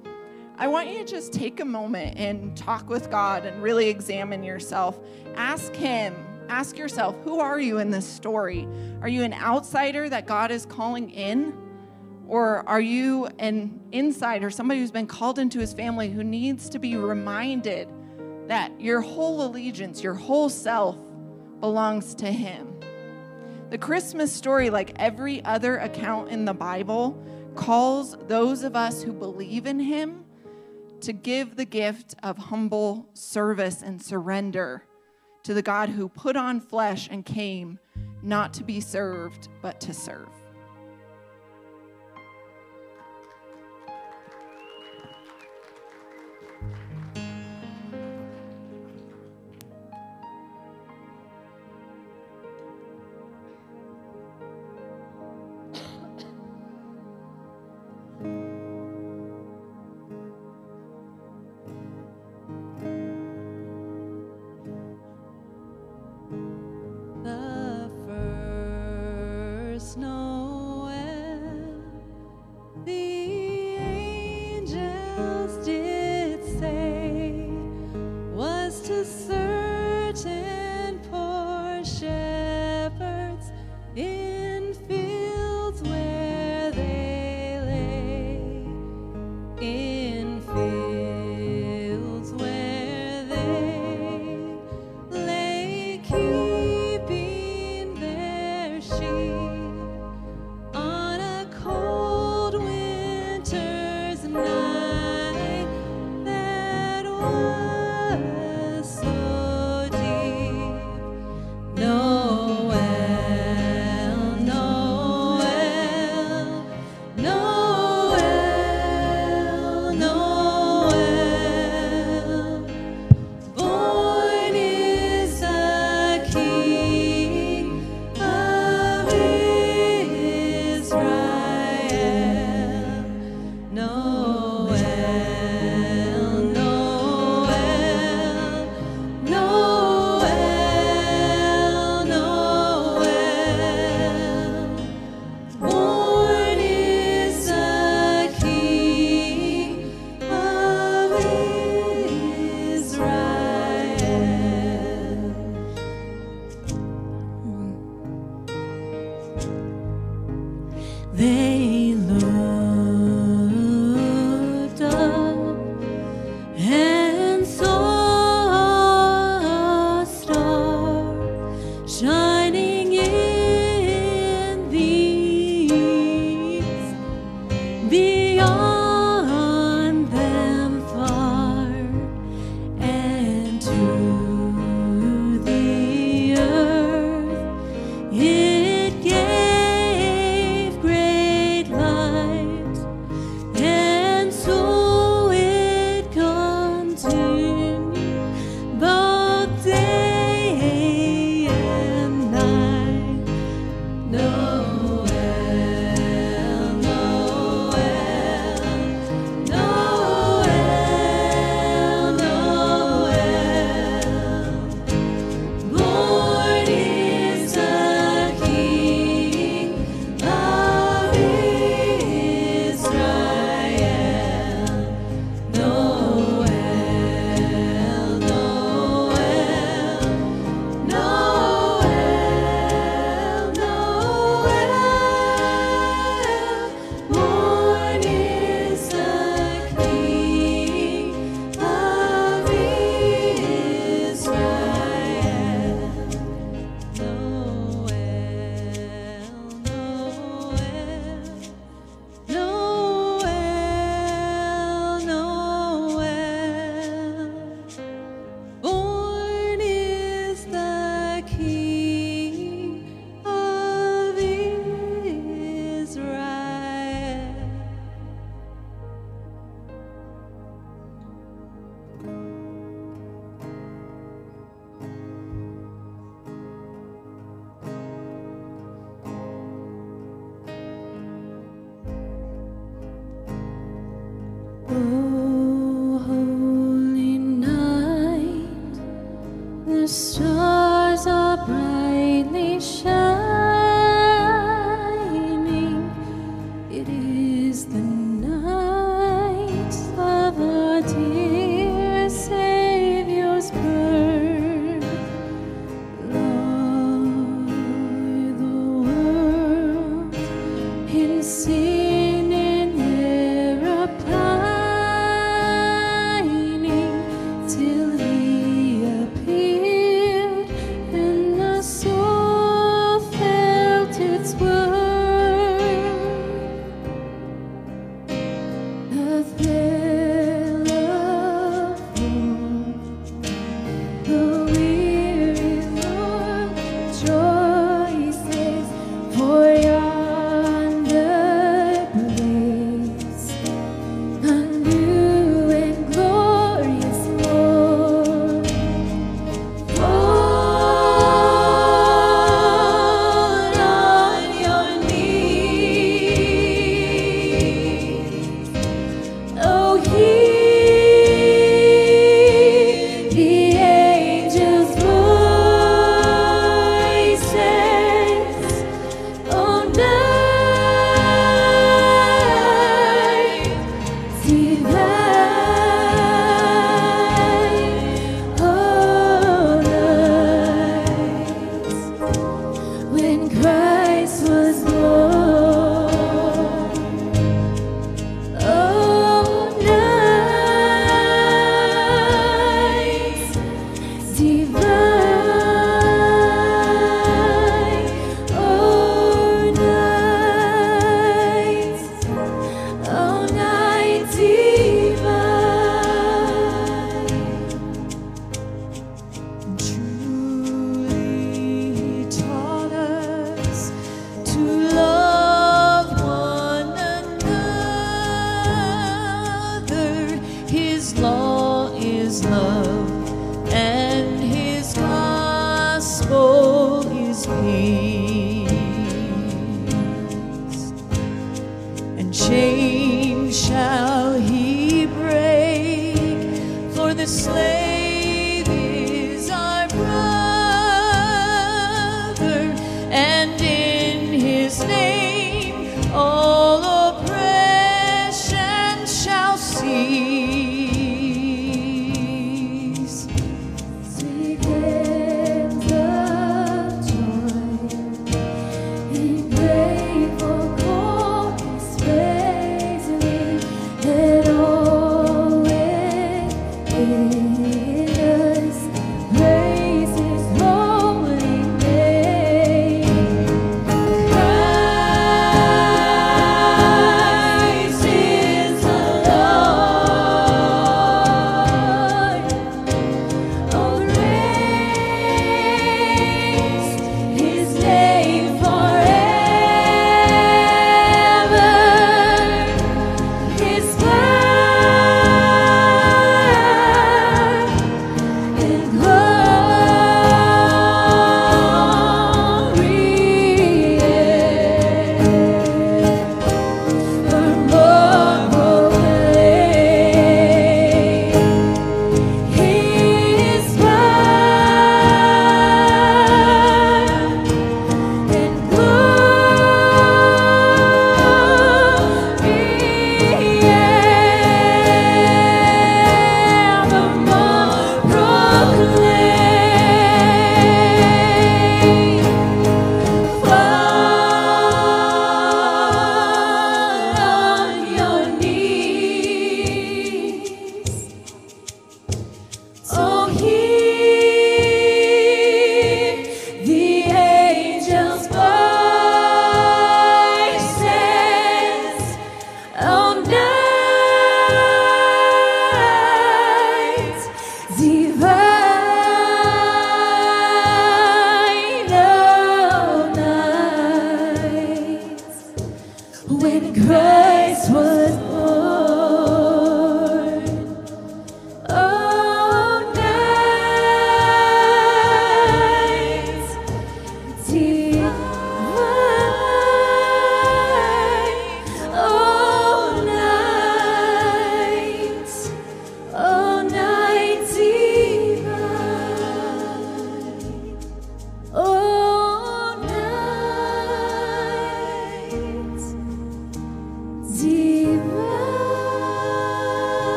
I 0.58 0.68
want 0.68 0.90
you 0.90 1.00
to 1.00 1.06
just 1.06 1.34
take 1.34 1.60
a 1.60 1.66
moment 1.66 2.18
and 2.18 2.56
talk 2.56 2.88
with 2.88 3.10
God 3.10 3.44
and 3.44 3.62
really 3.64 3.90
examine 3.90 4.44
yourself. 4.44 5.00
Ask 5.36 5.74
him, 5.74 6.16
ask 6.48 6.78
yourself, 6.78 7.16
who 7.24 7.40
are 7.40 7.60
you 7.60 7.80
in 7.80 7.90
this 7.90 8.06
story? 8.06 8.68
Are 9.02 9.10
you 9.10 9.24
an 9.24 9.34
outsider 9.34 10.10
that 10.10 10.28
God 10.28 10.52
is 10.52 10.68
calling 10.68 11.10
in? 11.10 11.58
Or 12.28 12.68
are 12.70 12.82
you 12.82 13.28
an 13.40 13.80
insider, 13.92 14.52
somebody 14.52 14.80
who's 14.80 14.92
been 14.92 15.08
called 15.08 15.40
into 15.40 15.60
his 15.60 15.74
family 15.74 16.10
who 16.10 16.24
needs 16.24 16.70
to 16.70 16.80
be 16.80 16.96
reminded 16.96 17.90
that 18.48 18.80
your 18.80 19.02
whole 19.02 19.44
allegiance, 19.46 20.04
your 20.04 20.14
whole 20.14 20.50
self 20.50 20.98
belongs 21.60 22.14
to 22.16 22.32
him? 22.32 22.75
The 23.76 23.80
Christmas 23.80 24.32
story, 24.32 24.70
like 24.70 24.94
every 24.96 25.44
other 25.44 25.76
account 25.80 26.30
in 26.30 26.46
the 26.46 26.54
Bible, 26.54 27.22
calls 27.56 28.16
those 28.30 28.64
of 28.64 28.74
us 28.74 29.04
who 29.04 29.12
believe 29.12 29.66
in 29.66 29.82
Him 29.82 30.24
to 31.02 31.12
give 31.12 31.58
the 31.58 31.66
gift 31.66 32.16
of 32.24 32.38
humble 32.38 33.10
service 33.14 33.82
and 33.82 34.02
surrender 34.02 34.86
to 35.44 35.54
the 35.54 35.62
God 35.62 35.90
who 35.90 36.08
put 36.08 36.38
on 36.38 36.62
flesh 36.62 37.10
and 37.12 37.26
came 37.26 37.78
not 38.24 38.54
to 38.54 38.64
be 38.64 38.80
served, 38.80 39.50
but 39.62 39.82
to 39.82 39.94
serve. 39.94 40.30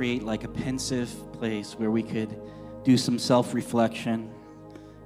Create 0.00 0.22
like 0.22 0.44
a 0.44 0.48
pensive 0.48 1.10
place 1.34 1.74
where 1.74 1.90
we 1.90 2.02
could 2.02 2.34
do 2.84 2.96
some 2.96 3.18
self 3.18 3.52
reflection. 3.52 4.32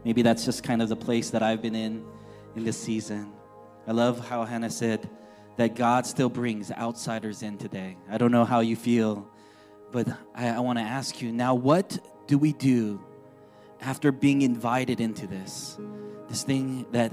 Maybe 0.05 0.23
that's 0.23 0.45
just 0.45 0.63
kind 0.63 0.81
of 0.81 0.89
the 0.89 0.95
place 0.95 1.31
that 1.31 1.43
I've 1.43 1.61
been 1.61 1.75
in 1.75 2.05
in 2.55 2.63
this 2.63 2.81
season. 2.81 3.33
I 3.89 3.91
love 3.91 4.25
how 4.29 4.45
Hannah 4.45 4.71
said 4.71 5.11
that 5.57 5.75
God 5.75 6.07
still 6.07 6.29
brings 6.29 6.71
outsiders 6.71 7.43
in 7.43 7.59
today. 7.59 7.97
I 8.09 8.19
don't 8.19 8.31
know 8.31 8.45
how 8.45 8.61
you 8.61 8.77
feel, 8.77 9.29
but 9.91 10.07
I, 10.33 10.51
I 10.51 10.61
want 10.61 10.79
to 10.79 10.85
ask 10.85 11.21
you 11.21 11.33
now 11.33 11.57
what 11.57 11.99
do 12.29 12.39
we 12.39 12.53
do 12.53 13.05
after 13.81 14.13
being 14.13 14.43
invited 14.43 15.01
into 15.01 15.27
this? 15.27 15.77
This 16.29 16.45
thing 16.45 16.87
that 16.93 17.13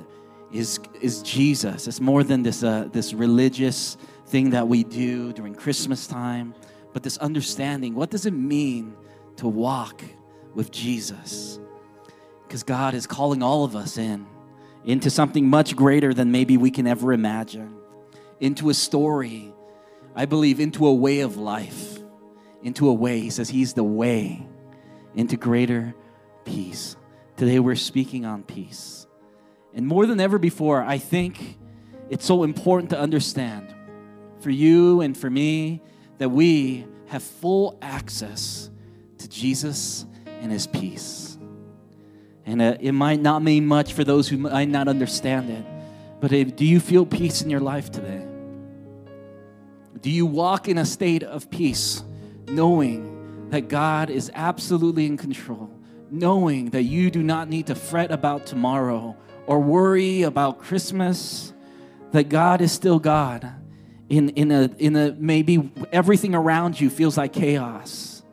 is, 0.51 0.79
is 1.01 1.23
Jesus. 1.23 1.87
It's 1.87 1.99
more 1.99 2.23
than 2.23 2.43
this, 2.43 2.61
uh, 2.61 2.89
this 2.91 3.15
religious 3.15 3.97
thing 4.27 4.51
that 4.51 4.67
we 4.67 4.83
do 4.83 5.33
during 5.33 5.55
Christmas 5.55 6.05
time, 6.05 6.53
but 6.93 7.03
this 7.03 7.17
understanding 7.17 7.95
what 7.95 8.09
does 8.09 8.25
it 8.25 8.33
mean 8.33 8.95
to 9.37 9.47
walk 9.47 10.03
with 10.53 10.71
Jesus? 10.71 11.59
Because 12.47 12.63
God 12.63 12.93
is 12.93 13.07
calling 13.07 13.41
all 13.41 13.63
of 13.63 13.75
us 13.75 13.97
in 13.97 14.25
into 14.83 15.09
something 15.09 15.47
much 15.47 15.75
greater 15.75 16.13
than 16.13 16.31
maybe 16.31 16.57
we 16.57 16.71
can 16.71 16.87
ever 16.87 17.13
imagine, 17.13 17.75
into 18.39 18.69
a 18.69 18.73
story, 18.73 19.53
I 20.15 20.25
believe, 20.25 20.59
into 20.59 20.87
a 20.87 20.93
way 20.93 21.19
of 21.19 21.37
life, 21.37 21.99
into 22.63 22.89
a 22.89 22.93
way. 22.93 23.19
He 23.19 23.29
says 23.29 23.49
He's 23.49 23.73
the 23.73 23.83
way 23.83 24.47
into 25.15 25.37
greater 25.37 25.93
peace. 26.45 26.95
Today 27.37 27.59
we're 27.59 27.75
speaking 27.75 28.25
on 28.25 28.43
peace. 28.43 29.07
And 29.73 29.87
more 29.87 30.05
than 30.05 30.19
ever 30.19 30.37
before, 30.37 30.83
I 30.83 30.97
think 30.97 31.57
it's 32.09 32.25
so 32.25 32.43
important 32.43 32.89
to 32.89 32.99
understand 32.99 33.73
for 34.39 34.49
you 34.49 35.01
and 35.01 35.17
for 35.17 35.29
me 35.29 35.81
that 36.21 36.29
we 36.29 36.85
have 37.07 37.23
full 37.23 37.79
access 37.81 38.69
to 39.17 39.27
Jesus 39.27 40.05
and 40.39 40.51
his 40.51 40.67
peace. 40.67 41.35
And 42.45 42.61
uh, 42.61 42.77
it 42.79 42.91
might 42.91 43.19
not 43.19 43.41
mean 43.41 43.65
much 43.65 43.93
for 43.93 44.03
those 44.03 44.27
who 44.27 44.37
might 44.37 44.69
not 44.69 44.87
understand 44.87 45.49
it, 45.49 45.65
but 46.19 46.31
if, 46.31 46.55
do 46.55 46.63
you 46.63 46.79
feel 46.79 47.07
peace 47.07 47.41
in 47.41 47.49
your 47.49 47.59
life 47.59 47.89
today? 47.91 48.23
Do 49.99 50.11
you 50.11 50.27
walk 50.27 50.67
in 50.67 50.77
a 50.77 50.85
state 50.85 51.23
of 51.23 51.49
peace, 51.49 52.03
knowing 52.47 53.49
that 53.49 53.67
God 53.67 54.11
is 54.11 54.29
absolutely 54.35 55.07
in 55.07 55.17
control, 55.17 55.71
knowing 56.11 56.69
that 56.69 56.83
you 56.83 57.09
do 57.09 57.23
not 57.23 57.49
need 57.49 57.65
to 57.65 57.73
fret 57.73 58.11
about 58.11 58.45
tomorrow 58.45 59.17
or 59.47 59.59
worry 59.59 60.21
about 60.21 60.59
Christmas, 60.59 61.51
that 62.11 62.29
God 62.29 62.61
is 62.61 62.71
still 62.71 62.99
God. 62.99 63.55
In, 64.11 64.27
in, 64.31 64.51
a, 64.51 64.69
in 64.77 64.97
a 64.97 65.13
maybe 65.17 65.71
everything 65.93 66.35
around 66.35 66.81
you 66.81 66.89
feels 66.89 67.17
like 67.17 67.31
chaos. 67.31 68.23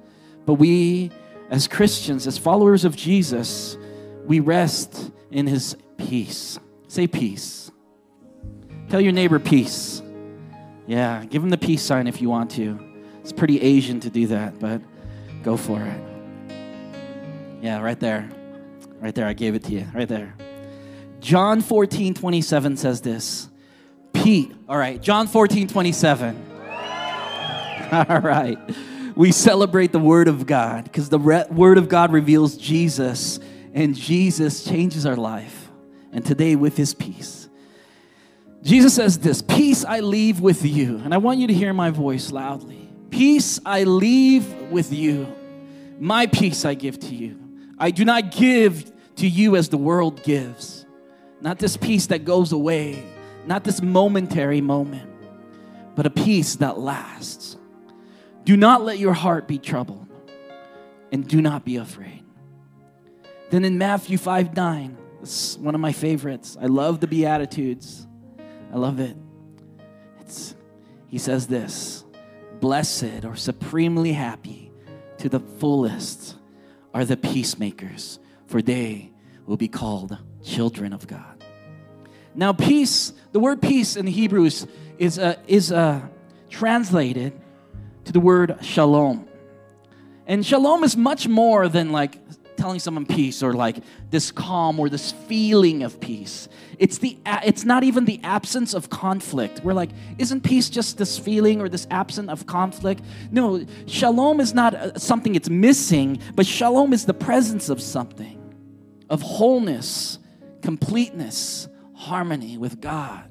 But 0.45 0.55
we, 0.55 1.13
as 1.51 1.69
Christians, 1.69 2.27
as 2.27 2.37
followers 2.37 2.85
of 2.85 2.97
Jesus, 2.97 3.79
we 4.27 4.41
rest 4.41 5.13
in 5.31 5.47
his 5.47 5.77
peace. 5.97 6.59
Say 6.89 7.07
peace. 7.07 7.71
Tell 8.89 9.01
your 9.01 9.13
neighbor 9.13 9.39
peace. 9.39 10.03
Yeah, 10.89 11.25
give 11.27 11.45
him 11.45 11.51
the 11.51 11.59
peace 11.59 11.83
sign 11.83 12.09
if 12.09 12.21
you 12.21 12.29
want 12.29 12.51
to. 12.53 12.77
It's 13.21 13.33
pretty 13.33 13.61
Asian 13.61 14.01
to 14.01 14.11
do 14.11 14.27
that, 14.27 14.59
but 14.59 14.83
go 15.45 15.57
for 15.57 15.81
it. 15.81 16.01
Yeah, 17.63 17.81
right 17.81 18.01
there. 18.01 18.29
Right 18.99 19.15
there. 19.15 19.27
I 19.27 19.33
gave 19.33 19.55
it 19.55 19.63
to 19.65 19.73
you. 19.73 19.87
Right 19.95 20.09
there. 20.09 20.35
John 21.21 21.61
14, 21.61 22.15
27 22.15 22.77
says 22.77 23.01
this. 23.01 23.49
Pete, 24.13 24.53
all 24.69 24.77
right, 24.77 25.01
John 25.01 25.27
14, 25.27 25.69
27. 25.69 26.45
All 27.93 28.21
right. 28.21 28.59
We 29.17 29.33
celebrate 29.33 29.93
the 29.93 29.99
Word 29.99 30.29
of 30.29 30.47
God 30.47 30.85
because 30.85 31.09
the 31.09 31.19
re- 31.19 31.47
Word 31.51 31.79
of 31.79 31.89
God 31.89 32.13
reveals 32.13 32.57
Jesus, 32.59 33.41
and 33.73 33.97
Jesus 33.97 34.63
changes 34.63 35.07
our 35.07 35.17
life. 35.17 35.71
And 36.13 36.25
today, 36.25 36.55
with 36.55 36.77
His 36.77 36.93
peace. 36.93 37.49
Jesus 38.63 38.95
says 38.95 39.19
this 39.19 39.41
Peace 39.41 39.85
I 39.85 40.01
leave 40.01 40.41
with 40.41 40.65
you. 40.65 40.99
And 40.99 41.15
I 41.15 41.17
want 41.17 41.39
you 41.39 41.47
to 41.47 41.55
hear 41.55 41.73
my 41.73 41.91
voice 41.91 42.31
loudly. 42.31 42.91
Peace 43.11 43.59
I 43.65 43.85
leave 43.85 44.53
with 44.71 44.93
you. 44.93 45.27
My 45.99 46.27
peace 46.27 46.65
I 46.65 46.75
give 46.75 47.01
to 47.01 47.15
you. 47.15 47.39
I 47.79 47.91
do 47.91 48.05
not 48.05 48.33
give 48.33 48.93
to 49.17 49.27
you 49.27 49.57
as 49.57 49.69
the 49.69 49.79
world 49.79 50.23
gives. 50.23 50.85
Not 51.41 51.59
this 51.59 51.77
peace 51.77 52.07
that 52.09 52.25
goes 52.25 52.53
away, 52.53 53.03
not 53.49 53.65
this 53.65 53.81
momentary 53.81 54.61
moment, 54.61 55.11
but 55.97 56.05
a 56.05 56.11
peace 56.11 56.57
that 56.57 56.79
lasts. 56.79 57.57
Do 58.45 58.57
not 58.57 58.85
let 58.85 58.99
your 58.99 59.15
heart 59.15 59.49
be 59.49 59.59
troubled, 59.59 60.07
and 61.11 61.27
do 61.27 61.41
not 61.41 61.65
be 61.65 61.77
afraid. 61.77 62.25
Then 63.51 63.65
in 63.65 63.79
Matthew 63.79 64.19
5 64.19 64.55
9, 64.55 64.99
it's 65.23 65.57
one 65.57 65.75
of 65.75 65.81
my 65.81 65.93
favorites. 65.93 66.59
I 66.61 66.67
love 66.67 67.01
the 67.01 67.07
Beatitudes. 67.07 68.07
I 68.73 68.77
love 68.77 69.01
it. 69.01 69.17
It's, 70.21 70.55
he 71.07 71.17
says 71.17 71.47
this 71.47 72.05
Blessed 72.61 73.25
or 73.25 73.35
supremely 73.35 74.13
happy 74.13 74.71
to 75.19 75.31
the 75.31 75.41
fullest 75.41 76.37
are 76.93 77.07
the 77.07 77.17
peacemakers, 77.17 78.19
for 78.47 78.61
they 78.61 79.11
will 79.47 79.57
be 79.57 79.69
called 79.69 80.19
children 80.43 80.93
of 80.93 81.07
God. 81.07 81.38
Now, 82.39 82.53
peace, 82.53 83.13
the 83.33 83.41
word 83.41 83.61
peace 83.61 83.97
in 83.97 84.07
Hebrews 84.07 84.69
is, 84.97 85.19
uh, 85.19 85.35
is 85.49 85.73
uh, 85.73 86.01
translated 86.49 87.33
to 88.05 88.13
the 88.13 88.21
word 88.21 88.59
shalom. 88.61 89.27
And 90.25 90.47
shalom 90.47 90.85
is 90.85 90.97
much 90.97 91.27
more 91.27 91.69
than 91.69 91.91
like 91.91 92.17
telling 92.57 92.79
someone 92.79 93.07
peace 93.07 93.43
or 93.43 93.55
like 93.55 93.79
this 94.11 94.31
calm 94.31 94.79
or 94.79 94.89
this 94.89 95.11
feeling 95.11 95.83
of 95.83 95.99
peace. 95.99 96.49
It's 96.79 96.99
the 96.99 97.19
it's 97.27 97.65
not 97.65 97.83
even 97.83 98.05
the 98.05 98.21
absence 98.23 98.73
of 98.73 98.89
conflict. 98.89 99.63
We're 99.65 99.73
like, 99.73 99.91
isn't 100.19 100.43
peace 100.43 100.71
just 100.71 100.97
this 100.97 101.19
feeling 101.19 101.61
or 101.61 101.69
this 101.69 101.89
absence 101.91 102.31
of 102.31 102.47
conflict? 102.47 103.03
No, 103.33 103.67
shalom 103.87 104.39
is 104.39 104.55
not 104.55 104.75
uh, 104.75 104.97
something 104.97 105.35
it's 105.35 105.51
missing, 105.51 106.21
but 106.37 106.47
shalom 106.47 106.93
is 106.93 107.05
the 107.05 107.15
presence 107.15 107.69
of 107.69 107.83
something, 107.83 108.39
of 109.11 109.23
wholeness, 109.23 110.21
completeness, 110.63 111.67
harmony 111.99 112.57
with 112.57 112.81
God. 112.81 113.29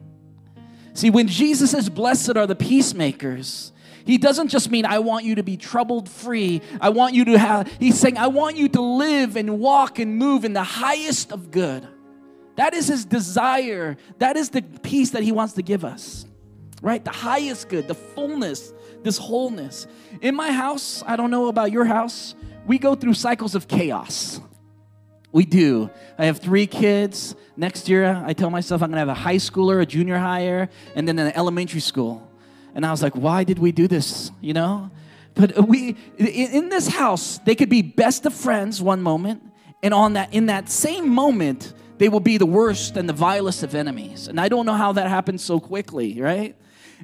See, 0.94 1.10
when 1.10 1.28
Jesus 1.28 1.72
says, 1.72 1.90
Blessed 1.90 2.36
are 2.36 2.48
the 2.48 2.56
peacemakers, 2.56 3.72
he 4.06 4.18
doesn't 4.18 4.50
just 4.50 4.70
mean, 4.70 4.86
I 4.86 5.00
want 5.00 5.26
you 5.26 5.36
to 5.36 5.44
be 5.44 5.58
troubled 5.58 6.10
free. 6.10 6.62
I 6.82 6.90
want 6.90 7.14
you 7.14 7.26
to 7.26 7.38
have, 7.38 7.72
he's 7.80 8.00
saying, 8.00 8.18
I 8.18 8.28
want 8.28 8.58
you 8.58 8.70
to 8.70 8.82
live 8.82 9.36
and 9.36 9.60
walk 9.60 10.00
and 10.00 10.18
move 10.18 10.44
in 10.44 10.54
the 10.54 10.64
highest 10.64 11.32
of 11.32 11.52
good. 11.52 11.88
That 12.56 12.74
is 12.74 12.88
his 12.88 13.06
desire. 13.06 13.98
That 14.18 14.36
is 14.36 14.50
the 14.50 14.62
peace 14.62 15.12
that 15.12 15.24
he 15.24 15.32
wants 15.32 15.54
to 15.54 15.62
give 15.62 15.86
us, 15.86 16.26
right? 16.82 17.04
The 17.04 17.12
highest 17.12 17.70
good, 17.70 17.88
the 17.88 17.96
fullness, 17.96 18.74
this 19.04 19.18
wholeness. 19.18 19.88
In 20.22 20.36
my 20.36 20.52
house, 20.52 21.04
I 21.06 21.16
don't 21.16 21.32
know 21.32 21.48
about 21.48 21.72
your 21.72 21.86
house, 21.86 22.34
we 22.66 22.80
go 22.80 22.96
through 22.96 23.14
cycles 23.14 23.56
of 23.56 23.68
chaos. 23.68 24.42
We 25.32 25.46
do. 25.46 25.90
I 26.18 26.26
have 26.26 26.40
three 26.40 26.68
kids. 26.68 27.36
Next 27.56 27.90
year, 27.90 28.24
I 28.26 28.34
tell 28.34 28.50
myself 28.50 28.82
I'm 28.82 28.90
going 28.90 28.96
to 28.96 29.00
have 29.00 29.10
a 29.10 29.14
high 29.14 29.36
schooler, 29.38 29.82
a 29.82 29.86
junior 29.86 30.18
higher, 30.18 30.70
and 30.96 31.08
then 31.08 31.20
an 31.20 31.34
elementary 31.36 31.80
school. 31.80 32.28
And 32.74 32.86
I 32.86 32.92
was 32.92 33.02
like, 33.02 33.14
why 33.14 33.44
did 33.44 33.60
we 33.60 33.72
do 33.72 33.88
this? 33.88 34.32
You 34.42 34.54
know? 34.54 34.92
But 35.34 35.68
we, 35.68 35.96
in 36.18 36.70
this 36.70 36.88
house, 36.88 37.40
they 37.40 37.56
could 37.56 37.70
be 37.70 37.82
best 37.82 38.26
of 38.26 38.34
friends 38.34 38.82
one 38.82 39.02
moment, 39.02 39.44
and 39.84 39.94
on 39.94 40.14
that, 40.14 40.34
in 40.34 40.48
that 40.48 40.70
same 40.70 41.10
moment, 41.10 41.74
they 42.00 42.10
will 42.10 42.20
be 42.20 42.38
the 42.38 42.46
worst 42.46 42.98
and 42.98 43.08
the 43.08 43.14
vilest 43.14 43.64
of 43.64 43.76
enemies. 43.76 44.28
And 44.28 44.40
I 44.40 44.50
don't 44.50 44.66
know 44.66 44.74
how 44.74 44.94
that 44.94 45.08
happens 45.08 45.44
so 45.44 45.60
quickly, 45.60 46.20
right? 46.22 46.56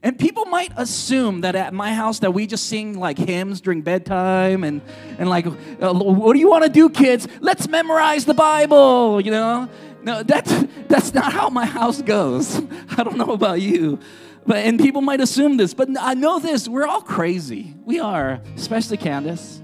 And 0.04 0.20
people 0.20 0.44
might 0.46 0.74
assume 0.76 1.42
that 1.42 1.56
at 1.56 1.74
my 1.74 1.94
house 1.94 2.20
that 2.20 2.32
we 2.32 2.46
just 2.46 2.68
sing 2.68 3.00
like 3.00 3.18
hymns 3.18 3.62
during 3.62 3.82
bedtime 3.82 4.66
and, 4.66 4.82
and 5.18 5.30
like, 5.30 5.46
uh, 5.48 5.94
what 5.94 6.34
do 6.34 6.40
you 6.40 6.50
want 6.50 6.66
to 6.66 6.70
do, 6.70 6.90
kids? 6.90 7.26
Let's 7.40 7.70
memorize 7.70 8.26
the 8.26 8.34
Bible, 8.34 9.22
you 9.22 9.32
know? 9.32 9.70
No, 10.02 10.22
that's, 10.22 10.66
that's 10.90 11.14
not 11.14 11.32
how 11.32 11.50
my 11.50 11.66
house 11.66 12.02
goes. 12.02 12.58
I 12.98 13.04
don't 13.04 13.16
know 13.16 13.32
about 13.32 13.62
you. 13.62 13.98
But, 14.46 14.58
and 14.58 14.78
people 14.78 15.00
might 15.00 15.22
assume 15.22 15.56
this, 15.56 15.74
but 15.74 15.88
I 15.98 16.16
know 16.16 16.38
this, 16.38 16.68
we're 16.68 16.86
all 16.86 17.02
crazy. 17.02 17.74
We 17.86 18.02
are, 18.02 18.42
especially 18.58 18.98
Candace, 18.98 19.62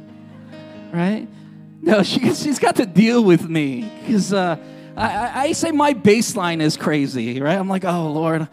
right? 0.94 1.28
No, 1.82 2.02
she, 2.02 2.34
she's 2.34 2.60
got 2.60 2.78
to 2.78 2.86
deal 2.86 3.22
with 3.22 3.50
me 3.50 3.92
because 4.00 4.32
uh, 4.32 4.56
I, 4.96 5.48
I 5.48 5.52
say 5.52 5.72
my 5.72 5.94
baseline 5.94 6.62
is 6.62 6.78
crazy, 6.78 7.42
right? 7.42 7.58
I'm 7.58 7.68
like, 7.68 7.84
oh, 7.84 8.10
Lord, 8.10 8.48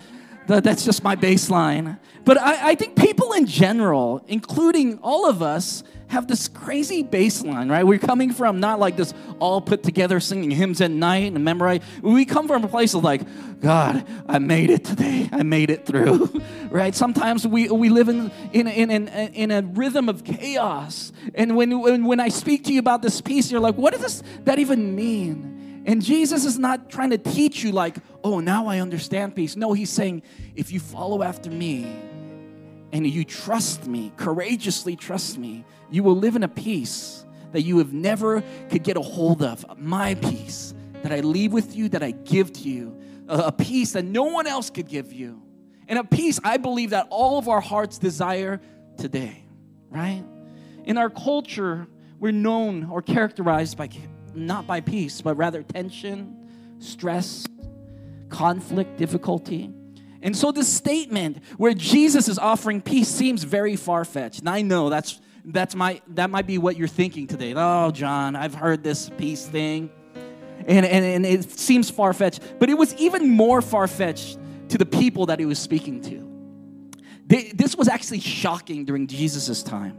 that's 0.47 0.85
just 0.85 1.03
my 1.03 1.17
baseline. 1.17 1.99
But 2.25 2.41
I, 2.41 2.71
I 2.71 2.75
think 2.75 2.97
people 2.97 3.33
in 3.33 3.47
general, 3.47 4.25
including 4.27 4.99
all 5.03 5.29
of 5.29 5.43
us, 5.43 5.83
have 6.09 6.29
this 6.29 6.49
crazy 6.49 7.03
baseline, 7.03 7.71
right? 7.71 7.85
We're 7.85 7.99
coming 7.99 8.33
from 8.33 8.61
not 8.61 8.79
like 8.79 8.97
this 8.97 9.13
all 9.41 9.61
put 9.61 9.83
together 9.83 10.21
singing 10.21 10.51
hymns 10.51 10.81
at 10.81 10.91
night 10.91 11.33
and 11.33 11.45
memorize. 11.45 11.81
We 12.01 12.25
come 12.25 12.47
from 12.47 12.65
a 12.65 12.69
place 12.69 12.95
of 12.95 13.03
like, 13.03 13.23
God, 13.61 14.07
I 14.29 14.39
made 14.39 14.71
it 14.71 14.85
today. 14.85 15.29
I 15.33 15.43
made 15.43 15.71
it 15.71 15.85
through, 15.85 16.41
right? 16.71 16.95
Sometimes 16.95 17.47
we, 17.47 17.69
we 17.69 17.89
live 17.89 18.09
in, 18.09 18.31
in, 18.53 18.69
in, 18.69 18.91
in, 18.91 19.09
in 19.09 19.51
a 19.51 19.63
rhythm 19.63 20.09
of 20.09 20.23
chaos. 20.23 21.13
And 21.35 21.57
when, 21.57 21.81
when, 21.81 22.05
when 22.05 22.21
I 22.21 22.29
speak 22.29 22.65
to 22.65 22.73
you 22.73 22.79
about 22.79 23.03
this 23.03 23.21
peace, 23.21 23.51
you're 23.51 23.61
like, 23.61 23.77
what 23.77 23.93
does 23.93 24.03
this, 24.03 24.23
that 24.45 24.59
even 24.59 24.95
mean? 24.95 25.57
And 25.87 26.03
Jesus 26.03 26.45
is 26.45 26.59
not 26.59 26.91
trying 26.91 27.11
to 27.11 27.19
teach 27.19 27.63
you, 27.63 27.71
like, 27.71 27.97
oh, 28.25 28.41
now 28.41 28.67
I 28.67 28.81
understand 28.81 29.37
peace. 29.37 29.55
No, 29.55 29.73
he's 29.73 29.89
saying, 29.89 30.23
if 30.57 30.73
you 30.73 30.81
follow 30.81 31.23
after 31.23 31.49
me 31.49 31.87
and 32.93 33.07
you 33.07 33.25
trust 33.25 33.87
me, 33.87 34.13
courageously 34.17 34.97
trust 34.97 35.39
me, 35.39 35.65
you 35.89 36.03
will 36.03 36.17
live 36.17 36.35
in 36.35 36.43
a 36.43 36.49
peace 36.49 37.25
that 37.53 37.63
you 37.63 37.79
have 37.79 37.93
never 37.93 38.43
could 38.69 38.83
get 38.83 38.97
a 38.97 39.01
hold 39.01 39.43
of. 39.43 39.65
My 39.79 40.17
peace 40.17 40.75
that 41.03 41.13
I 41.13 41.21
leave 41.21 41.53
with 41.53 41.77
you, 41.77 41.89
that 41.91 42.03
I 42.03 42.11
give 42.11 42.53
to 42.55 42.69
you, 42.69 43.01
a 43.29 43.53
peace 43.53 43.93
that 43.93 44.05
no 44.05 44.25
one 44.25 44.49
else 44.49 44.71
could 44.71 44.89
give 44.89 45.13
you. 45.13 45.41
And 45.87 46.01
a 46.01 46.05
peace 46.05 46.41
I 46.43 46.57
believe 46.57 46.91
that 46.91 47.07
all 47.11 47.39
of 47.39 47.49
our 47.49 47.61
hearts 47.61 47.99
desire 47.99 48.61
today, 48.99 49.45
right? 49.89 50.25
In 50.85 50.99
our 50.99 51.11
culture, 51.11 51.87
we're 52.19 52.33
known 52.33 52.91
or 52.91 53.03
characterized 53.03 53.77
by 53.77 53.87
not 54.37 54.67
by 54.67 54.81
peace, 54.81 55.21
but 55.21 55.37
rather 55.37 55.63
tension, 55.63 56.37
stress, 56.79 57.47
conflict, 58.29 58.97
difficulty. 58.99 59.73
And 60.23 60.37
so 60.37 60.53
this 60.53 60.69
statement 60.69 61.39
where 61.57 61.75
Jesus 61.75 62.29
is 62.29 62.39
offering 62.39 62.81
peace 62.81 63.09
seems 63.09 63.45
very 63.45 63.77
far-fetched. 63.77 64.41
And 64.41 64.49
I 64.49 64.63
know 64.63 64.91
that's 64.91 65.21
that's 65.45 65.77
my 65.77 66.01
that 66.09 66.31
might 66.31 66.47
be 66.47 66.59
what 66.59 66.77
you're 66.77 66.89
thinking 66.89 67.27
today. 67.27 67.55
Oh, 67.57 67.91
John, 67.93 68.35
I've 68.35 68.55
heard 68.55 68.83
this 68.83 69.09
peace 69.11 69.47
thing. 69.47 69.91
And, 70.67 70.85
and, 70.85 71.05
and 71.05 71.27
it 71.27 71.51
seems 71.51 71.91
far-fetched, 71.91 72.59
but 72.59 72.69
it 72.69 72.77
was 72.77 72.95
even 72.97 73.31
more 73.31 73.63
far-fetched 73.63 74.39
to 74.71 74.79
the 74.79 74.87
people 74.87 75.27
that 75.27 75.39
he 75.39 75.47
was 75.47 75.59
speaking 75.59 76.01
to. 76.03 76.27
They, 77.27 77.53
this 77.53 77.77
was 77.77 77.89
actually 77.89 78.21
shocking 78.21 78.85
during 78.85 79.07
Jesus' 79.07 79.63
time 79.63 79.97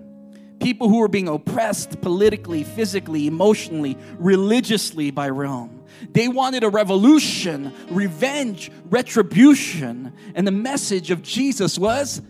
people 0.67 0.89
who 0.89 0.97
were 0.97 1.07
being 1.07 1.29
oppressed 1.29 2.01
politically, 2.01 2.61
physically, 2.61 3.25
emotionally, 3.25 3.97
religiously 4.17 5.11
by 5.11 5.29
Rome. 5.29 5.81
They 6.11 6.27
wanted 6.27 6.65
a 6.65 6.69
revolution, 6.69 7.73
revenge, 7.89 8.69
retribution. 8.89 10.11
And 10.35 10.45
the 10.45 10.51
message 10.51 11.09
of 11.09 11.21
Jesus 11.21 11.79
was 11.79 12.21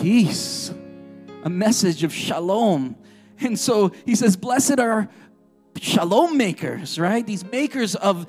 peace, 0.00 0.72
a 1.42 1.50
message 1.50 2.04
of 2.04 2.14
shalom. 2.14 2.96
And 3.40 3.58
so 3.58 3.92
he 4.06 4.14
says, 4.14 4.34
Blessed 4.34 4.80
are 4.80 5.10
shalom 5.78 6.38
makers, 6.38 6.98
right? 6.98 7.26
These 7.26 7.44
makers 7.44 7.96
of 7.96 8.26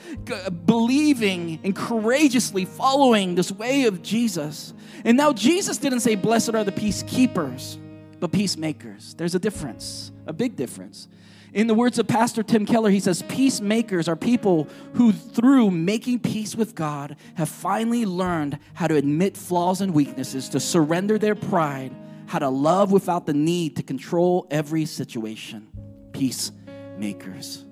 believing 0.65 1.61
and 1.63 1.73
courageously 1.73 2.65
following 2.65 3.35
this 3.35 3.53
way 3.53 3.85
of 3.85 4.01
Jesus. 4.01 4.73
And 5.05 5.15
now 5.15 5.31
Jesus 5.31 5.77
didn't 5.77 6.01
say, 6.01 6.15
Blessed 6.15 6.55
are 6.55 6.65
the 6.65 6.73
peacekeepers 6.73 7.77
but 8.19 8.31
peacemakers. 8.31 9.13
There's 9.15 9.35
a 9.35 9.39
difference, 9.39 10.11
a 10.25 10.33
big 10.33 10.55
difference. 10.55 11.07
In 11.53 11.67
the 11.67 11.73
words 11.73 11.99
of 11.99 12.07
Pastor 12.07 12.43
Tim 12.43 12.65
Keller, 12.65 12.89
he 12.89 12.99
says, 12.99 13.21
Peacemakers 13.23 14.09
are 14.09 14.17
people 14.17 14.67
who, 14.95 15.13
through 15.13 15.71
making 15.71 16.19
peace 16.19 16.53
with 16.53 16.75
God, 16.75 17.15
have 17.35 17.47
finally 17.47 18.05
learned 18.05 18.59
how 18.73 18.87
to 18.87 18.95
admit 18.95 19.37
flaws 19.37 19.79
and 19.79 19.93
weaknesses, 19.93 20.49
to 20.49 20.59
surrender 20.59 21.17
their 21.17 21.35
pride, 21.35 21.95
how 22.25 22.39
to 22.39 22.49
love 22.49 22.91
without 22.91 23.25
the 23.25 23.33
need 23.33 23.77
to 23.77 23.83
control 23.83 24.47
every 24.51 24.85
situation. 24.85 25.69
Peacemakers. 26.11 27.63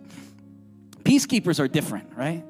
Peacekeepers 1.04 1.60
are 1.60 1.68
different, 1.68 2.10
right? 2.16 2.46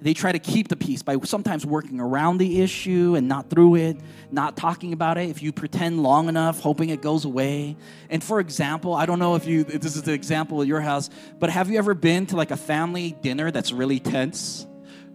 They 0.00 0.14
try 0.14 0.30
to 0.30 0.38
keep 0.38 0.68
the 0.68 0.76
peace 0.76 1.02
by 1.02 1.16
sometimes 1.24 1.66
working 1.66 1.98
around 1.98 2.38
the 2.38 2.60
issue 2.60 3.14
and 3.16 3.26
not 3.26 3.50
through 3.50 3.76
it, 3.76 3.96
not 4.30 4.56
talking 4.56 4.92
about 4.92 5.18
it. 5.18 5.28
If 5.28 5.42
you 5.42 5.52
pretend 5.52 6.02
long 6.02 6.28
enough, 6.28 6.60
hoping 6.60 6.90
it 6.90 7.02
goes 7.02 7.24
away. 7.24 7.76
And 8.08 8.22
for 8.22 8.38
example, 8.38 8.94
I 8.94 9.06
don't 9.06 9.18
know 9.18 9.34
if 9.34 9.46
you 9.46 9.60
if 9.68 9.80
this 9.80 9.96
is 9.96 10.02
the 10.02 10.12
example 10.12 10.62
at 10.62 10.68
your 10.68 10.80
house, 10.80 11.10
but 11.38 11.50
have 11.50 11.68
you 11.68 11.78
ever 11.78 11.94
been 11.94 12.26
to 12.26 12.36
like 12.36 12.52
a 12.52 12.56
family 12.56 13.16
dinner 13.22 13.50
that's 13.50 13.72
really 13.72 13.98
tense? 13.98 14.66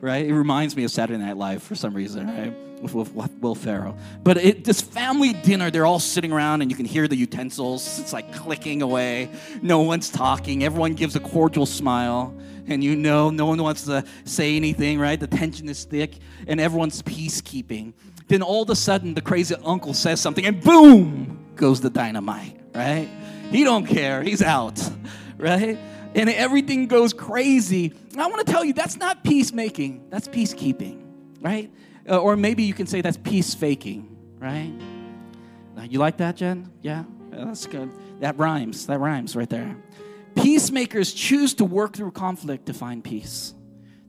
Right? 0.01 0.25
It 0.25 0.33
reminds 0.33 0.75
me 0.75 0.83
of 0.83 0.91
Saturday 0.91 1.23
Night 1.23 1.37
Live 1.37 1.63
for 1.63 1.75
some 1.75 1.93
reason, 1.93 2.27
right? 2.27 2.53
With, 2.81 3.13
Will 3.39 3.55
Ferrell. 3.55 3.95
But 4.21 4.35
it, 4.35 4.65
this 4.65 4.81
family 4.81 5.31
dinner, 5.31 5.71
they're 5.71 5.85
all 5.85 5.99
sitting 6.01 6.33
around 6.33 6.61
and 6.61 6.69
you 6.69 6.75
can 6.75 6.85
hear 6.85 7.07
the 7.07 7.15
utensils. 7.15 7.99
It's 7.99 8.11
like 8.11 8.33
clicking 8.33 8.81
away. 8.81 9.29
No 9.61 9.79
one's 9.79 10.09
talking. 10.09 10.65
Everyone 10.65 10.93
gives 10.93 11.15
a 11.15 11.21
cordial 11.21 11.65
smile 11.65 12.35
and 12.67 12.83
you 12.83 12.95
know 12.95 13.29
no 13.29 13.45
one 13.45 13.61
wants 13.61 13.83
to 13.83 14.03
say 14.25 14.55
anything, 14.55 14.99
right? 14.99 15.19
The 15.19 15.27
tension 15.27 15.69
is 15.69 15.83
thick 15.83 16.15
and 16.47 16.59
everyone's 16.59 17.01
peacekeeping. 17.01 17.93
Then 18.27 18.41
all 18.41 18.63
of 18.63 18.69
a 18.69 18.75
sudden 18.75 19.13
the 19.13 19.21
crazy 19.21 19.55
uncle 19.63 19.93
says 19.93 20.21
something 20.21 20.45
and 20.45 20.61
boom 20.61 21.45
goes 21.55 21.81
the 21.81 21.89
dynamite, 21.89 22.59
right? 22.73 23.09
He 23.51 23.63
don't 23.63 23.85
care. 23.85 24.23
He's 24.23 24.41
out, 24.41 24.81
right? 25.37 25.77
And 26.15 26.29
everything 26.29 26.87
goes 26.87 27.13
crazy. 27.13 27.93
I 28.17 28.27
want 28.27 28.45
to 28.45 28.51
tell 28.51 28.63
you 28.63 28.73
that's 28.73 28.97
not 28.97 29.23
peacemaking. 29.23 30.07
That's 30.09 30.27
peacekeeping, 30.27 31.01
right? 31.41 31.71
Uh, 32.07 32.19
or 32.19 32.35
maybe 32.35 32.63
you 32.63 32.73
can 32.73 32.87
say 32.87 33.01
that's 33.01 33.17
peace 33.17 33.53
faking, 33.53 34.15
right? 34.39 34.73
Uh, 35.77 35.81
you 35.83 35.99
like 35.99 36.17
that, 36.17 36.35
Jen? 36.35 36.71
Yeah? 36.81 37.03
yeah, 37.31 37.45
that's 37.45 37.65
good. 37.65 37.91
That 38.19 38.37
rhymes. 38.37 38.87
That 38.87 38.99
rhymes 38.99 39.35
right 39.35 39.49
there. 39.49 39.75
Peacemakers 40.35 41.13
choose 41.13 41.53
to 41.55 41.65
work 41.65 41.95
through 41.95 42.11
conflict 42.11 42.65
to 42.67 42.73
find 42.73 43.03
peace, 43.03 43.53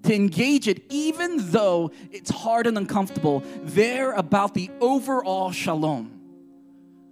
to 0.02 0.14
engage 0.14 0.68
it 0.68 0.82
even 0.90 1.50
though 1.50 1.90
it's 2.10 2.30
hard 2.30 2.66
and 2.66 2.76
uncomfortable. 2.78 3.42
They're 3.62 4.12
about 4.12 4.54
the 4.54 4.70
overall 4.80 5.52
shalom 5.52 6.20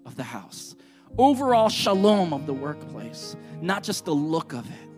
of 0.07 0.16
the 0.16 0.22
house, 0.22 0.75
overall 1.18 1.68
shalom 1.68 2.33
of 2.33 2.46
the 2.46 2.55
workplace, 2.55 3.37
not 3.61 3.83
just 3.83 4.05
the 4.05 4.14
look 4.14 4.53
of 4.53 4.68
it. 4.68 4.88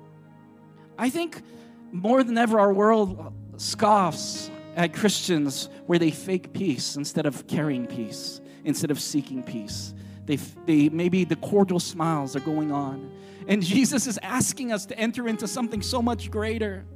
I 0.98 1.10
think 1.10 1.42
more 1.92 2.22
than 2.22 2.38
ever, 2.38 2.58
our 2.58 2.72
world 2.72 3.32
scoffs 3.56 4.50
at 4.76 4.92
Christians 4.92 5.68
where 5.86 5.98
they 5.98 6.10
fake 6.10 6.52
peace 6.52 6.96
instead 6.96 7.26
of 7.26 7.46
carrying 7.46 7.86
peace, 7.86 8.40
instead 8.64 8.90
of 8.90 9.00
seeking 9.00 9.42
peace. 9.42 9.94
They, 10.26 10.36
they 10.36 10.88
maybe 10.88 11.24
the 11.24 11.36
cordial 11.36 11.80
smiles 11.80 12.34
are 12.34 12.40
going 12.40 12.72
on 12.72 13.12
and 13.46 13.62
Jesus 13.62 14.06
is 14.06 14.18
asking 14.22 14.72
us 14.72 14.86
to 14.86 14.98
enter 14.98 15.28
into 15.28 15.46
something 15.46 15.82
so 15.82 16.00
much 16.00 16.30
greater. 16.30 16.86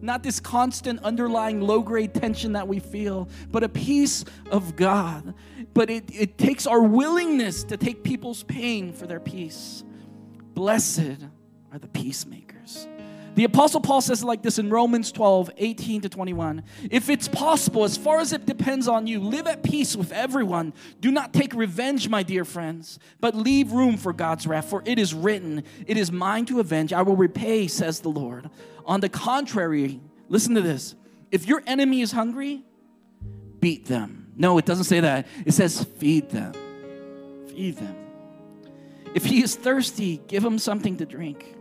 Not 0.00 0.24
this 0.24 0.40
constant 0.40 1.02
underlying 1.04 1.60
low 1.60 1.80
grade 1.80 2.12
tension 2.12 2.52
that 2.52 2.66
we 2.66 2.80
feel, 2.80 3.28
but 3.52 3.62
a 3.62 3.68
peace 3.68 4.24
of 4.50 4.74
God. 4.74 5.34
But 5.74 5.90
it, 5.90 6.10
it 6.12 6.38
takes 6.38 6.66
our 6.66 6.82
willingness 6.82 7.62
to 7.64 7.76
take 7.76 8.02
people's 8.02 8.42
pain 8.42 8.92
for 8.92 9.06
their 9.06 9.20
peace. 9.20 9.84
Blessed 10.54 11.24
are 11.72 11.78
the 11.78 11.88
peacemakers. 11.88 12.88
The 13.34 13.44
Apostle 13.44 13.80
Paul 13.80 14.02
says 14.02 14.22
like 14.22 14.42
this 14.42 14.58
in 14.58 14.68
Romans 14.68 15.10
12, 15.10 15.52
18 15.56 16.02
to 16.02 16.08
21. 16.08 16.62
If 16.90 17.08
it's 17.08 17.28
possible, 17.28 17.84
as 17.84 17.96
far 17.96 18.20
as 18.20 18.32
it 18.34 18.44
depends 18.44 18.88
on 18.88 19.06
you, 19.06 19.20
live 19.20 19.46
at 19.46 19.62
peace 19.62 19.96
with 19.96 20.12
everyone. 20.12 20.74
Do 21.00 21.10
not 21.10 21.32
take 21.32 21.54
revenge, 21.54 22.10
my 22.10 22.22
dear 22.22 22.44
friends, 22.44 22.98
but 23.20 23.34
leave 23.34 23.72
room 23.72 23.96
for 23.96 24.12
God's 24.12 24.46
wrath, 24.46 24.68
for 24.68 24.82
it 24.84 24.98
is 24.98 25.14
written, 25.14 25.64
It 25.86 25.96
is 25.96 26.12
mine 26.12 26.44
to 26.46 26.60
avenge, 26.60 26.92
I 26.92 27.02
will 27.02 27.16
repay, 27.16 27.68
says 27.68 28.00
the 28.00 28.10
Lord. 28.10 28.50
On 28.84 29.00
the 29.00 29.08
contrary, 29.08 30.00
listen 30.28 30.54
to 30.54 30.60
this 30.60 30.94
if 31.30 31.46
your 31.46 31.62
enemy 31.66 32.02
is 32.02 32.12
hungry, 32.12 32.62
beat 33.60 33.86
them. 33.86 34.30
No, 34.36 34.58
it 34.58 34.66
doesn't 34.66 34.84
say 34.84 35.00
that. 35.00 35.26
It 35.46 35.52
says, 35.52 35.84
feed 35.98 36.30
them. 36.30 36.52
Feed 37.48 37.76
them. 37.76 37.96
If 39.14 39.24
he 39.24 39.42
is 39.42 39.56
thirsty, 39.56 40.20
give 40.26 40.44
him 40.44 40.58
something 40.58 40.96
to 40.98 41.06
drink. 41.06 41.54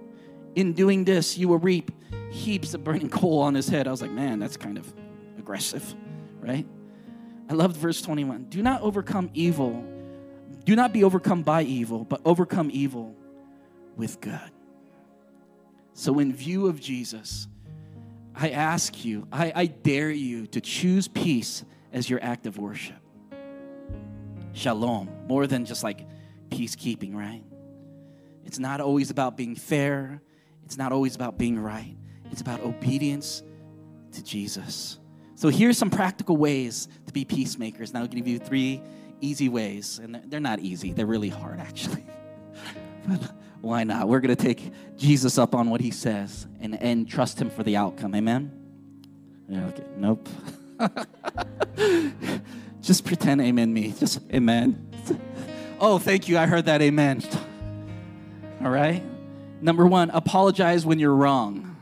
In 0.56 0.74
doing 0.74 1.06
this, 1.06 1.38
you 1.38 1.48
will 1.48 1.60
reap 1.60 1.92
heaps 2.32 2.74
of 2.74 2.84
burning 2.84 3.10
coal 3.20 3.42
on 3.42 3.54
his 3.54 3.68
head. 3.68 3.88
I 3.88 3.92
was 3.92 4.02
like, 4.02 4.12
man, 4.12 4.40
that's 4.40 4.58
kind 4.58 4.78
of 4.78 4.92
aggressive, 5.38 5.96
right? 6.40 6.66
I 7.50 7.54
loved 7.54 7.78
verse 7.78 8.02
21. 8.02 8.46
Do 8.46 8.62
not 8.62 8.82
overcome 8.82 9.30
evil. 9.34 9.86
Do 10.64 10.76
not 10.76 10.94
be 10.94 11.04
overcome 11.04 11.44
by 11.44 11.64
evil, 11.64 12.06
but 12.06 12.22
overcome 12.26 12.70
evil 12.72 13.16
with 13.96 14.22
good. 14.22 14.40
So, 15.94 16.20
in 16.20 16.34
view 16.34 16.68
of 16.68 16.80
Jesus, 16.80 17.48
I 18.34 18.52
ask 18.52 19.04
you, 19.04 19.28
I, 19.32 19.52
I 19.54 19.66
dare 19.66 20.10
you 20.10 20.48
to 20.48 20.62
choose 20.62 21.08
peace 21.08 21.66
as 21.92 22.10
your 22.10 22.24
act 22.24 22.46
of 22.46 22.58
worship. 22.58 22.96
Shalom, 24.54 25.10
more 25.28 25.48
than 25.48 25.66
just 25.66 25.84
like 25.84 26.08
peacekeeping, 26.50 27.14
right? 27.14 27.44
It's 28.46 28.60
not 28.60 28.82
always 28.82 29.10
about 29.10 29.38
being 29.38 29.56
fair, 29.56 30.22
it's 30.72 30.78
not 30.78 30.94
always 30.94 31.16
about 31.16 31.38
being 31.38 31.60
right. 31.60 31.98
It's 32.32 32.40
about 32.40 32.62
obedience 32.62 33.44
to 34.14 34.24
Jesus. 34.24 35.00
So 35.36 35.50
here's 35.50 35.78
some 35.78 35.90
practical 35.90 36.38
ways 36.38 36.88
to 37.08 37.12
be 37.12 37.26
peacemakers. 37.26 37.94
Now 37.94 38.00
I'll 38.00 38.08
give 38.08 38.26
you 38.26 38.40
three 38.40 38.82
easy 39.20 39.50
ways. 39.50 40.00
And 40.02 40.22
they're 40.28 40.40
not 40.40 40.60
easy, 40.60 40.94
they're 40.94 41.06
really 41.06 41.28
hard, 41.28 41.60
actually. 41.60 42.06
but 43.06 43.34
why 43.60 43.84
not? 43.84 44.08
We're 44.08 44.22
going 44.22 44.34
to 44.34 44.42
take 44.42 44.72
Jesus 44.96 45.38
up 45.38 45.56
on 45.56 45.70
what 45.70 45.82
he 45.82 45.92
says 45.92 46.48
and, 46.62 46.82
and 46.82 47.06
trust 47.06 47.42
him 47.42 47.50
for 47.50 47.64
the 47.64 47.76
outcome. 47.76 48.16
Amen? 48.16 48.50
Yeah, 49.50 49.66
okay. 49.66 49.84
Nope. 49.98 50.30
Just 52.82 53.04
pretend 53.04 53.42
amen 53.42 53.74
me. 53.74 53.94
Just 54.00 54.22
amen. 54.34 54.90
oh, 55.82 56.00
thank 56.00 56.30
you. 56.30 56.38
I 56.38 56.46
heard 56.46 56.68
that 56.68 56.82
amen. 56.82 57.22
All 58.64 58.72
right? 58.72 59.04
Number 59.62 59.86
one, 59.86 60.10
apologize 60.10 60.86
when 60.86 60.98
you're 60.98 61.16
wrong. 61.16 61.76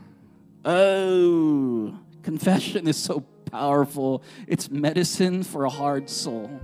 Oh, 0.64 1.98
confession 2.22 2.86
is 2.86 2.98
so 2.98 3.20
powerful. 3.50 4.22
It's 4.46 4.70
medicine 4.70 5.42
for 5.42 5.64
a 5.64 5.70
hard 5.70 6.10
soul. 6.10 6.60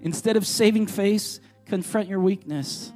Instead 0.00 0.36
of 0.36 0.46
saving 0.46 0.86
face, 0.86 1.40
confront 1.66 2.08
your 2.08 2.20
weakness. 2.20 2.92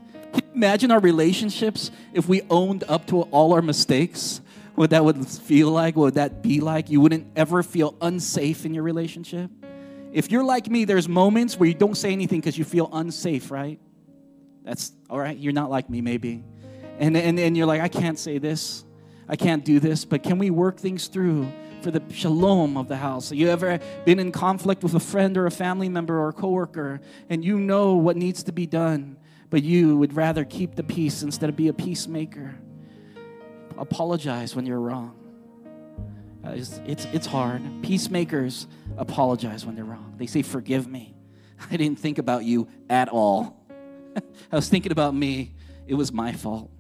Imagine 0.55 0.93
our 0.93 1.01
relationships 1.01 1.91
if 2.13 2.29
we 2.29 2.43
owned 2.49 2.85
up 2.85 3.07
to 3.09 3.23
all 3.23 3.53
our 3.53 3.63
mistakes. 3.63 4.41
What 4.77 4.91
that 4.91 5.05
would 5.05 5.27
feel 5.27 5.71
like, 5.71 5.97
what 5.97 6.05
would 6.05 6.15
that 6.15 6.43
be 6.43 6.61
like? 6.61 6.91
You 6.91 7.01
wouldn't 7.01 7.27
ever 7.37 7.63
feel 7.63 7.97
unsafe 8.01 8.65
in 8.65 8.75
your 8.75 8.85
relationship. 8.85 9.51
If 10.13 10.31
you're 10.31 10.45
like 10.45 10.69
me, 10.69 10.85
there's 10.85 11.09
moments 11.09 11.59
where 11.59 11.69
you 11.69 11.75
don't 11.75 11.97
say 11.97 12.13
anything 12.13 12.41
because 12.41 12.57
you 12.57 12.65
feel 12.65 12.89
unsafe, 12.93 13.51
right? 13.51 13.81
That's 14.63 14.93
all 15.11 15.19
right. 15.19 15.37
You're 15.37 15.53
not 15.53 15.71
like 15.71 15.91
me, 15.91 16.01
maybe. 16.01 16.45
And, 16.99 17.17
and, 17.17 17.39
and 17.39 17.57
you're 17.57 17.67
like, 17.67 17.81
I 17.81 17.89
can't 17.89 18.19
say 18.19 18.39
this. 18.39 18.85
I 19.29 19.37
can't 19.37 19.65
do 19.65 19.81
this. 19.81 20.05
But 20.05 20.23
can 20.23 20.39
we 20.39 20.51
work 20.51 20.79
things 20.79 21.09
through 21.09 21.51
for 21.83 21.91
the 21.91 22.03
shalom 22.13 22.77
of 22.77 22.89
the 22.89 22.97
house? 22.97 23.31
Have 23.31 23.39
you 23.39 23.49
ever 23.49 23.79
been 24.05 24.19
in 24.19 24.33
conflict 24.33 24.83
with 24.83 24.95
a 24.95 25.01
friend 25.01 25.37
or 25.37 25.47
a 25.47 25.51
family 25.51 25.89
member 25.89 26.19
or 26.19 26.29
a 26.29 26.33
coworker 26.33 27.01
and 27.29 27.45
you 27.45 27.59
know 27.59 27.95
what 27.95 28.17
needs 28.17 28.43
to 28.45 28.53
be 28.53 28.67
done? 28.67 29.17
but 29.55 29.63
you 29.63 29.97
would 29.97 30.17
rather 30.17 30.45
keep 30.45 30.75
the 30.75 30.83
peace 30.83 31.23
instead 31.23 31.49
of 31.49 31.55
be 31.55 31.69
a 31.69 31.73
peacemaker. 31.73 32.57
Apologize 33.79 34.57
when 34.57 34.67
you're 34.67 34.81
wrong. 34.81 35.15
Uh, 36.45 36.51
it's, 36.51 36.81
it's, 36.87 37.05
it's 37.13 37.27
hard. 37.29 37.63
Peacemakers 37.81 38.67
apologize 38.97 39.65
when 39.65 39.77
they're 39.77 39.85
wrong. 39.85 40.15
They 40.17 40.27
say, 40.27 40.43
Forgive 40.43 40.89
me. 40.89 41.15
I 41.71 41.77
didn't 41.77 42.01
think 42.01 42.19
about 42.19 42.43
you 42.43 42.67
at 42.91 43.09
all. 43.09 43.65
I 44.51 44.57
was 44.57 44.69
thinking 44.69 44.91
about 44.91 45.15
me. 45.15 45.55
It 45.87 45.95
was 45.95 46.13
my 46.13 46.33
fault. 46.33 46.73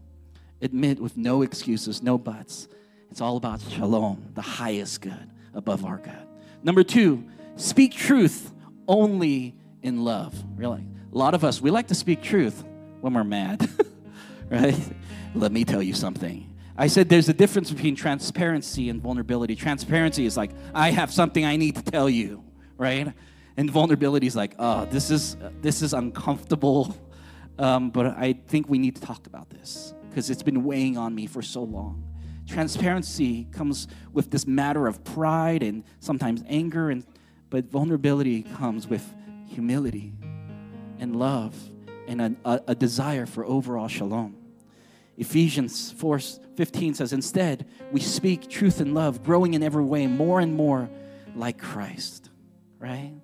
Admit 0.64 0.98
with 0.98 1.18
no 1.18 1.42
excuses, 1.42 2.03
no 2.03 2.16
buts. 2.16 2.68
It's 3.11 3.20
all 3.20 3.37
about 3.37 3.61
shalom, 3.61 4.31
the 4.33 4.40
highest 4.40 5.03
good 5.03 5.31
above 5.53 5.85
our 5.85 5.98
good. 5.98 6.27
Number 6.62 6.83
two, 6.83 7.22
speak 7.57 7.92
truth 7.92 8.50
only 8.88 9.55
in 9.83 10.05
love. 10.05 10.35
Really? 10.57 10.83
A 11.12 11.18
lot 11.18 11.35
of 11.35 11.44
us, 11.44 11.61
we 11.61 11.70
like 11.70 11.88
to 11.88 11.94
speak 11.94 12.22
truth 12.22 12.64
when 13.03 13.12
we're 13.12 13.24
mad, 13.24 13.68
right? 14.50 14.74
Let 15.35 15.53
me 15.53 15.66
tell 15.66 15.83
you 15.83 15.92
something. 15.92 16.50
I 16.79 16.87
said 16.87 17.10
there's 17.10 17.29
a 17.29 17.35
difference 17.35 17.71
between 17.71 17.94
transparency 17.94 18.88
and 18.88 19.02
vulnerability. 19.02 19.56
Transparency 19.56 20.25
is 20.25 20.35
like, 20.35 20.52
I 20.75 20.92
have 20.92 21.12
something 21.12 21.44
I 21.44 21.56
need 21.56 21.77
to 21.77 21.83
tell 21.83 22.08
you, 22.08 22.42
right? 22.79 23.12
And 23.58 23.71
vulnerability 23.71 24.27
is 24.27 24.35
like, 24.35 24.54
oh, 24.58 24.87
this 24.87 25.10
is, 25.10 25.37
this 25.60 25.83
is 25.83 25.92
uncomfortable, 25.92 26.96
um, 27.58 27.90
but 27.90 28.06
I 28.06 28.33
think 28.48 28.71
we 28.71 28.79
need 28.79 28.96
to 28.96 29.02
talk 29.02 29.27
about 29.27 29.50
this 29.50 29.92
because 30.15 30.31
it's 30.31 30.44
been 30.44 30.62
weighing 30.62 30.96
on 30.96 31.12
me 31.12 31.27
for 31.27 31.42
so 31.42 31.65
long. 31.65 32.04
Transparency 32.46 33.48
comes 33.50 33.88
with 34.12 34.31
this 34.31 34.46
matter 34.46 34.87
of 34.87 35.02
pride 35.02 35.65
and 35.65 35.83
sometimes 35.98 36.44
anger, 36.46 36.88
and, 36.88 37.04
but 37.50 37.65
vulnerability 37.65 38.44
comes 38.44 38.87
with 38.87 39.12
humility 39.48 40.12
and 41.00 41.17
love 41.17 41.56
and 42.06 42.23
a, 42.23 42.37
a, 42.44 42.60
a 42.69 42.75
desire 42.77 43.27
for 43.27 43.44
overall 43.44 43.88
shalom. 43.88 44.37
Ephesians 45.17 45.90
4 45.90 46.21
15 46.54 46.94
says, 46.94 47.12
Instead, 47.12 47.67
we 47.90 47.98
speak 47.98 48.48
truth 48.48 48.79
and 48.79 48.94
love, 48.94 49.25
growing 49.25 49.54
in 49.54 49.65
every 49.65 49.83
way 49.83 50.06
more 50.06 50.38
and 50.38 50.54
more 50.54 50.88
like 51.35 51.58
Christ. 51.58 52.31
Right? 52.79 53.15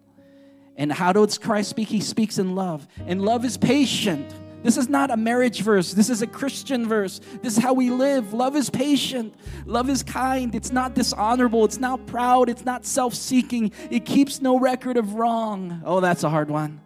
And 0.76 0.91
how 0.91 1.12
does 1.12 1.38
Christ 1.38 1.70
speak? 1.70 1.86
He 1.86 2.01
speaks 2.01 2.38
in 2.38 2.57
love. 2.57 2.88
And 3.07 3.22
love 3.22 3.45
is 3.45 3.57
patient. 3.57 4.34
This 4.62 4.76
is 4.76 4.88
not 4.88 5.11
a 5.11 5.16
marriage 5.16 5.62
verse. 5.62 5.92
This 5.92 6.11
is 6.11 6.22
a 6.22 6.26
Christian 6.26 6.86
verse. 6.86 7.20
This 7.42 7.56
is 7.56 7.62
how 7.62 7.72
we 7.72 7.90
live. 7.90 8.32
Love 8.32 8.56
is 8.56 8.68
patient. 8.68 9.34
Love 9.64 9.88
is 9.88 10.02
kind. 10.02 10.54
It's 10.54 10.70
not 10.70 10.94
dishonorable. 10.94 11.64
It's 11.64 11.80
not 11.80 12.06
proud. 12.06 12.48
It's 12.48 12.64
not 12.64 12.84
self 12.84 13.14
seeking. 13.14 13.72
It 13.90 14.04
keeps 14.04 14.40
no 14.40 14.58
record 14.58 14.96
of 14.96 15.14
wrong. 15.14 15.82
Oh, 15.84 16.00
that's 16.00 16.24
a 16.24 16.30
hard 16.30 16.50
one. 16.50 16.80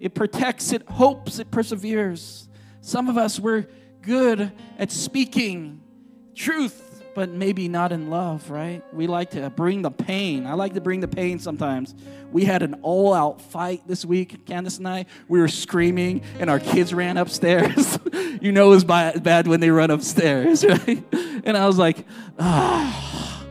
It 0.00 0.14
protects, 0.14 0.72
it 0.72 0.88
hopes, 0.88 1.38
it 1.38 1.50
perseveres. 1.50 2.48
Some 2.80 3.08
of 3.08 3.18
us, 3.18 3.40
we're 3.40 3.66
good 4.00 4.52
at 4.78 4.92
speaking 4.92 5.80
truth, 6.34 6.87
but 7.18 7.30
maybe 7.30 7.66
not 7.66 7.90
in 7.90 8.10
love, 8.10 8.48
right? 8.48 8.80
We 8.94 9.08
like 9.08 9.30
to 9.30 9.50
bring 9.50 9.82
the 9.82 9.90
pain. 9.90 10.46
I 10.46 10.52
like 10.52 10.74
to 10.74 10.80
bring 10.80 11.00
the 11.00 11.08
pain 11.08 11.40
sometimes. 11.40 11.92
We 12.30 12.44
had 12.44 12.62
an 12.62 12.74
all 12.82 13.12
out 13.12 13.42
fight 13.42 13.82
this 13.88 14.04
week, 14.04 14.46
Candace 14.46 14.78
and 14.78 14.86
I. 14.86 15.04
We 15.26 15.40
were 15.40 15.48
screaming, 15.48 16.22
and 16.38 16.48
our 16.48 16.60
kids 16.60 16.94
ran 16.94 17.16
upstairs. 17.16 17.98
you 18.40 18.52
know 18.52 18.70
it's 18.70 18.84
bad 18.84 19.48
when 19.48 19.58
they 19.58 19.70
run 19.70 19.90
upstairs, 19.90 20.64
right? 20.68 21.04
And 21.42 21.56
I 21.56 21.66
was 21.66 21.76
like, 21.76 22.06
ah. 22.38 23.44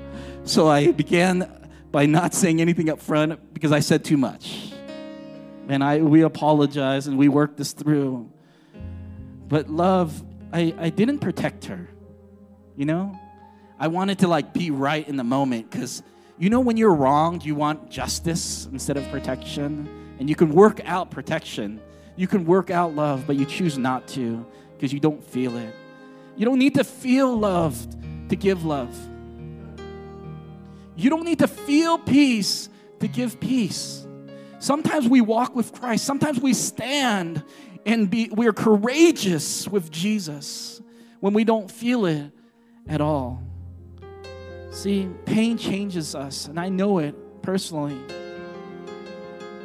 So 0.46 0.70
I 0.70 0.94
began 0.94 1.70
by 1.92 2.06
not 2.06 2.34
saying 2.34 2.62
anything 2.62 2.90
up 2.90 3.02
front 3.02 3.54
because 3.54 3.74
I 3.74 3.82
said 3.82 4.06
too 4.06 4.16
much 4.16 4.72
and 5.68 5.84
I 5.84 5.98
we 5.98 6.22
apologize 6.22 7.08
and 7.08 7.18
we 7.18 7.28
worked 7.28 7.58
this 7.58 7.74
through. 7.74 8.32
But 9.50 9.70
love, 9.70 10.24
I, 10.54 10.74
I 10.80 10.90
didn't 10.90 11.20
protect 11.20 11.66
her. 11.66 11.90
You 12.78 12.86
know? 12.86 13.20
I 13.80 13.88
wanted 13.88 14.20
to 14.20 14.28
like 14.28 14.54
be 14.54 14.72
right 14.72 15.08
in 15.08 15.18
the 15.18 15.24
moment 15.24 15.70
because 15.70 16.02
you 16.38 16.50
know 16.50 16.60
when 16.60 16.78
you're 16.78 16.94
wronged, 16.94 17.46
you 17.46 17.56
want 17.56 17.90
justice 17.90 18.68
instead 18.72 18.98
of 18.98 19.08
protection. 19.10 20.16
And 20.20 20.30
you 20.30 20.36
can 20.36 20.52
work 20.52 20.82
out 20.86 21.12
protection. 21.12 21.80
You 22.16 22.28
can 22.28 22.46
work 22.46 22.72
out 22.72 22.96
love, 22.96 23.26
but 23.28 23.36
you 23.36 23.46
choose 23.46 23.78
not 23.78 24.08
to 24.10 24.46
because 24.74 24.92
you 24.92 25.00
don't 25.00 25.24
feel 25.24 25.56
it. 25.58 25.76
You 26.36 26.46
don't 26.46 26.60
need 26.60 26.76
to 26.76 26.84
feel 26.84 27.38
loved 27.38 28.30
to 28.30 28.36
give 28.36 28.66
love. 28.66 28.96
You 30.96 31.10
don't 31.12 31.26
need 31.26 31.40
to 31.40 31.48
feel 31.48 32.00
peace 32.00 32.70
to 33.00 33.08
give 33.08 33.40
peace. 33.40 34.06
Sometimes 34.60 35.08
we 35.08 35.22
walk 35.22 35.56
with 35.56 35.72
Christ. 35.72 36.04
Sometimes 36.04 36.40
we 36.40 36.54
stand 36.54 37.44
and 37.86 38.10
be, 38.10 38.30
we 38.34 38.48
are 38.48 38.54
courageous 38.54 39.68
with 39.68 39.92
Jesus 39.92 40.82
when 41.20 41.34
we 41.34 41.44
don't 41.44 41.70
feel 41.70 42.06
it 42.08 42.32
at 42.88 43.02
all. 43.02 43.47
See, 44.78 45.10
pain 45.26 45.58
changes 45.58 46.14
us, 46.14 46.46
and 46.46 46.60
I 46.60 46.70
know 46.70 47.00
it 47.00 47.16
personally. 47.42 47.98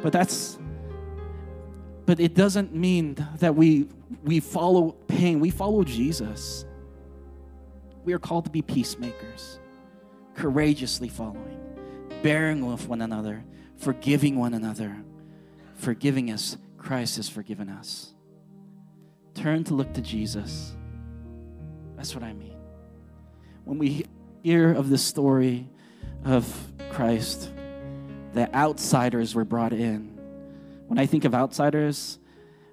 But 0.01 0.11
that's 0.11 0.57
but 2.07 2.19
it 2.19 2.33
doesn't 2.33 2.73
mean 2.73 3.23
that 3.37 3.53
we 3.53 3.89
we 4.23 4.39
follow 4.39 4.93
pain. 5.07 5.39
We 5.39 5.51
follow 5.51 5.83
Jesus. 5.83 6.65
We 8.03 8.13
are 8.13 8.17
called 8.17 8.45
to 8.45 8.49
be 8.49 8.63
peacemakers, 8.63 9.59
courageously 10.33 11.09
following, 11.09 11.59
bearing 12.23 12.65
with 12.65 12.87
one 12.87 13.03
another, 13.03 13.45
forgiving 13.77 14.39
one 14.39 14.55
another, 14.55 14.97
forgiving 15.75 16.31
us. 16.31 16.57
Christ 16.79 17.17
has 17.17 17.29
forgiven 17.29 17.69
us. 17.69 18.15
Turn 19.35 19.63
to 19.65 19.75
look 19.75 19.93
to 19.93 20.01
Jesus. 20.01 20.75
That's 21.97 22.15
what 22.15 22.23
I 22.23 22.33
mean. 22.33 22.57
When 23.63 23.77
we 23.77 24.05
hear 24.43 24.73
of 24.73 24.89
the 24.89 24.97
story 24.97 25.69
of 26.25 26.45
Christ, 26.89 27.49
the 28.33 28.53
outsiders 28.53 29.33
were 29.33 29.45
brought 29.45 29.71
in. 29.71 30.19
When 30.87 30.99
I 30.99 31.05
think 31.05 31.23
of 31.23 31.33
outsiders, 31.33 32.19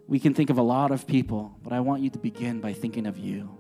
we 0.09 0.19
can 0.19 0.35
think 0.35 0.51
of 0.51 0.59
a 0.59 0.63
lot 0.63 0.91
of 0.91 1.07
people, 1.07 1.55
but 1.63 1.73
I 1.73 1.79
want 1.79 2.03
you 2.03 2.11
to 2.11 2.19
begin 2.19 2.61
by 2.61 2.73
thinking 2.73 3.07
of 3.07 3.17
you. 3.17 3.57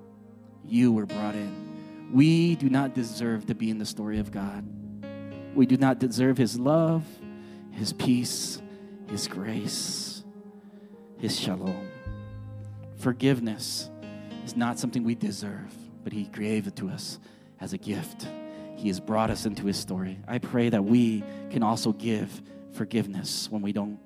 You 0.64 0.90
were 0.90 1.06
brought 1.06 1.36
in. 1.36 2.10
We 2.12 2.56
do 2.56 2.68
not 2.68 2.94
deserve 2.94 3.46
to 3.46 3.54
be 3.54 3.70
in 3.70 3.78
the 3.78 3.86
story 3.86 4.18
of 4.18 4.32
God. 4.32 4.66
We 5.54 5.64
do 5.64 5.76
not 5.76 6.00
deserve 6.00 6.36
His 6.36 6.58
love, 6.58 7.04
His 7.70 7.92
peace, 7.92 8.60
His 9.06 9.28
grace, 9.28 10.24
His 11.18 11.38
shalom. 11.38 11.86
Forgiveness 12.96 13.88
is 14.44 14.56
not 14.56 14.80
something 14.80 15.04
we 15.04 15.14
deserve, 15.14 15.72
but 16.02 16.12
He 16.12 16.24
gave 16.24 16.66
it 16.66 16.74
to 16.76 16.88
us 16.88 17.20
as 17.60 17.72
a 17.72 17.78
gift. 17.78 18.26
He 18.76 18.88
has 18.88 19.00
brought 19.00 19.30
us 19.30 19.46
into 19.46 19.66
His 19.66 19.76
story. 19.76 20.18
I 20.26 20.38
pray 20.38 20.68
that 20.70 20.84
we 20.84 21.22
can 21.50 21.62
also 21.62 21.92
give 21.92 22.42
forgiveness 22.72 23.48
when 23.50 23.62
we 23.62 23.72
don't 23.72 23.98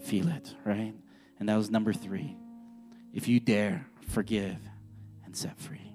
feel 0.00 0.28
it, 0.28 0.54
right? 0.64 0.94
And 1.38 1.48
that 1.48 1.56
was 1.56 1.70
number 1.70 1.92
three. 1.92 2.36
If 3.12 3.28
you 3.28 3.40
dare, 3.40 3.86
forgive 4.08 4.56
and 5.24 5.36
set 5.36 5.58
free. 5.58 5.92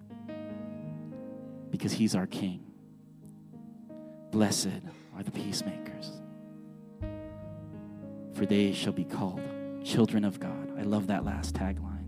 Because 1.70 1.92
he's 1.92 2.16
our 2.16 2.28
king. 2.28 2.64
Blessed 4.32 4.82
are 5.16 5.24
the 5.24 5.32
peacemakers, 5.32 6.12
for 8.34 8.46
they 8.46 8.74
shall 8.74 8.94
be 8.94 9.04
called 9.04 9.42
children 9.84 10.26
of 10.26 10.40
God. 10.40 10.78
I 10.78 10.84
love 10.84 11.08
that 11.08 11.24
last 11.26 11.56
tagline. 11.56 12.06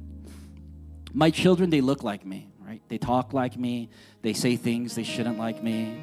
My 1.14 1.32
children, 1.32 1.70
they 1.70 1.82
look 1.82 2.04
like 2.04 2.26
me, 2.26 2.50
right? 2.70 2.82
They 2.88 3.00
talk 3.00 3.34
like 3.34 3.58
me. 3.58 3.90
They 4.22 4.34
say 4.34 4.56
things 4.56 4.94
they 4.94 5.04
shouldn't 5.04 5.40
like 5.40 5.64
me, 5.64 6.00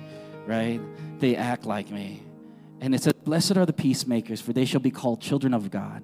right? 0.46 0.80
They 1.20 1.36
act 1.36 1.64
like 1.64 1.90
me. 1.90 2.24
And 2.80 2.92
it 2.92 3.02
says, 3.02 3.12
Blessed 3.12 3.56
are 3.56 3.64
the 3.64 3.72
peacemakers, 3.72 4.40
for 4.40 4.52
they 4.52 4.64
shall 4.64 4.80
be 4.80 4.90
called 4.90 5.20
children 5.20 5.54
of 5.54 5.70
God. 5.70 6.02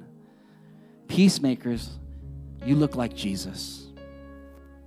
Peacemakers, 1.08 1.90
you 2.64 2.76
look 2.76 2.94
like 2.94 3.12
Jesus, 3.12 3.88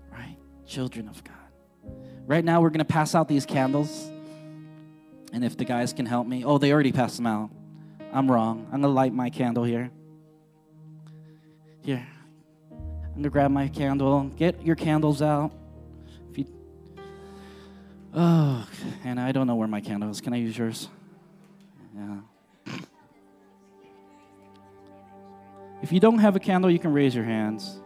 right? 0.09 0.38
Children 0.65 1.09
of 1.09 1.21
God. 1.26 1.36
Right 2.26 2.43
now, 2.43 2.61
we're 2.61 2.69
going 2.69 2.80
to 2.80 2.86
pass 2.86 3.13
out 3.13 3.28
these 3.28 3.45
candles. 3.45 4.09
And 5.34 5.43
if 5.43 5.57
the 5.57 5.65
guys 5.65 5.91
can 5.91 6.05
help 6.05 6.26
me, 6.26 6.45
oh, 6.45 6.57
they 6.57 6.71
already 6.71 6.93
passed 6.93 7.17
them 7.17 7.28
out. 7.28 7.49
I'm 8.13 8.32
wrong. 8.32 8.65
I'm 8.71 8.82
going 8.82 8.84
to 8.84 8.88
light 8.88 9.13
my 9.13 9.30
candle 9.30 9.65
here. 9.65 9.91
Here. 11.84 12.07
I'm 12.71 13.11
going 13.11 13.23
to 13.23 13.30
grab 13.30 13.51
my 13.51 13.67
candle. 13.67 14.23
Get 14.38 14.63
your 14.63 14.78
candles 14.78 15.21
out. 15.21 15.51
Oh, 18.18 18.66
and 19.03 19.20
I 19.20 19.34
don't 19.34 19.45
know 19.45 19.55
where 19.55 19.68
my 19.68 19.82
candle 19.82 20.09
is. 20.09 20.22
Can 20.22 20.34
I 20.34 20.38
use 20.38 20.57
yours? 20.57 20.88
Yeah. 21.95 22.20
If 25.82 25.91
you 25.91 25.99
don't 25.99 26.20
have 26.20 26.36
a 26.36 26.39
candle, 26.39 26.72
you 26.72 26.80
can 26.80 26.93
raise 26.93 27.13
your 27.13 27.26
hands. 27.26 27.82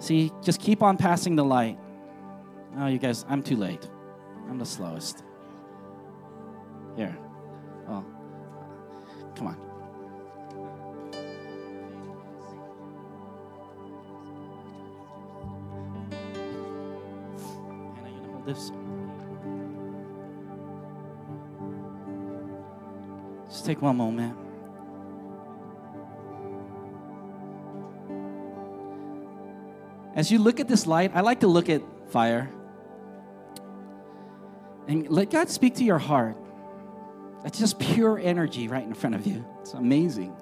See, 0.00 0.30
just 0.42 0.60
keep 0.60 0.82
on 0.82 0.98
passing 0.98 1.34
the 1.34 1.44
light. 1.44 1.78
Oh, 2.76 2.88
you 2.88 2.98
guys, 2.98 3.24
I'm 3.28 3.42
too 3.42 3.56
late. 3.56 3.88
I'm 4.50 4.58
the 4.58 4.66
slowest. 4.66 5.24
Here. 6.96 7.16
Oh. 7.88 8.04
Come 9.34 9.46
on. 9.46 9.71
This? 18.44 18.72
Just 23.48 23.64
take 23.66 23.80
one 23.80 23.96
moment. 23.96 24.36
As 30.14 30.30
you 30.30 30.38
look 30.38 30.60
at 30.60 30.68
this 30.68 30.86
light, 30.86 31.12
I 31.14 31.20
like 31.20 31.40
to 31.40 31.46
look 31.46 31.68
at 31.68 31.82
fire. 32.08 32.50
And 34.88 35.08
let 35.08 35.30
God 35.30 35.48
speak 35.48 35.76
to 35.76 35.84
your 35.84 35.98
heart. 35.98 36.36
That's 37.42 37.58
just 37.58 37.78
pure 37.78 38.18
energy 38.18 38.68
right 38.68 38.84
in 38.84 38.94
front 38.94 39.14
of 39.14 39.26
you. 39.26 39.44
It's 39.60 39.74
amazing. 39.74 40.36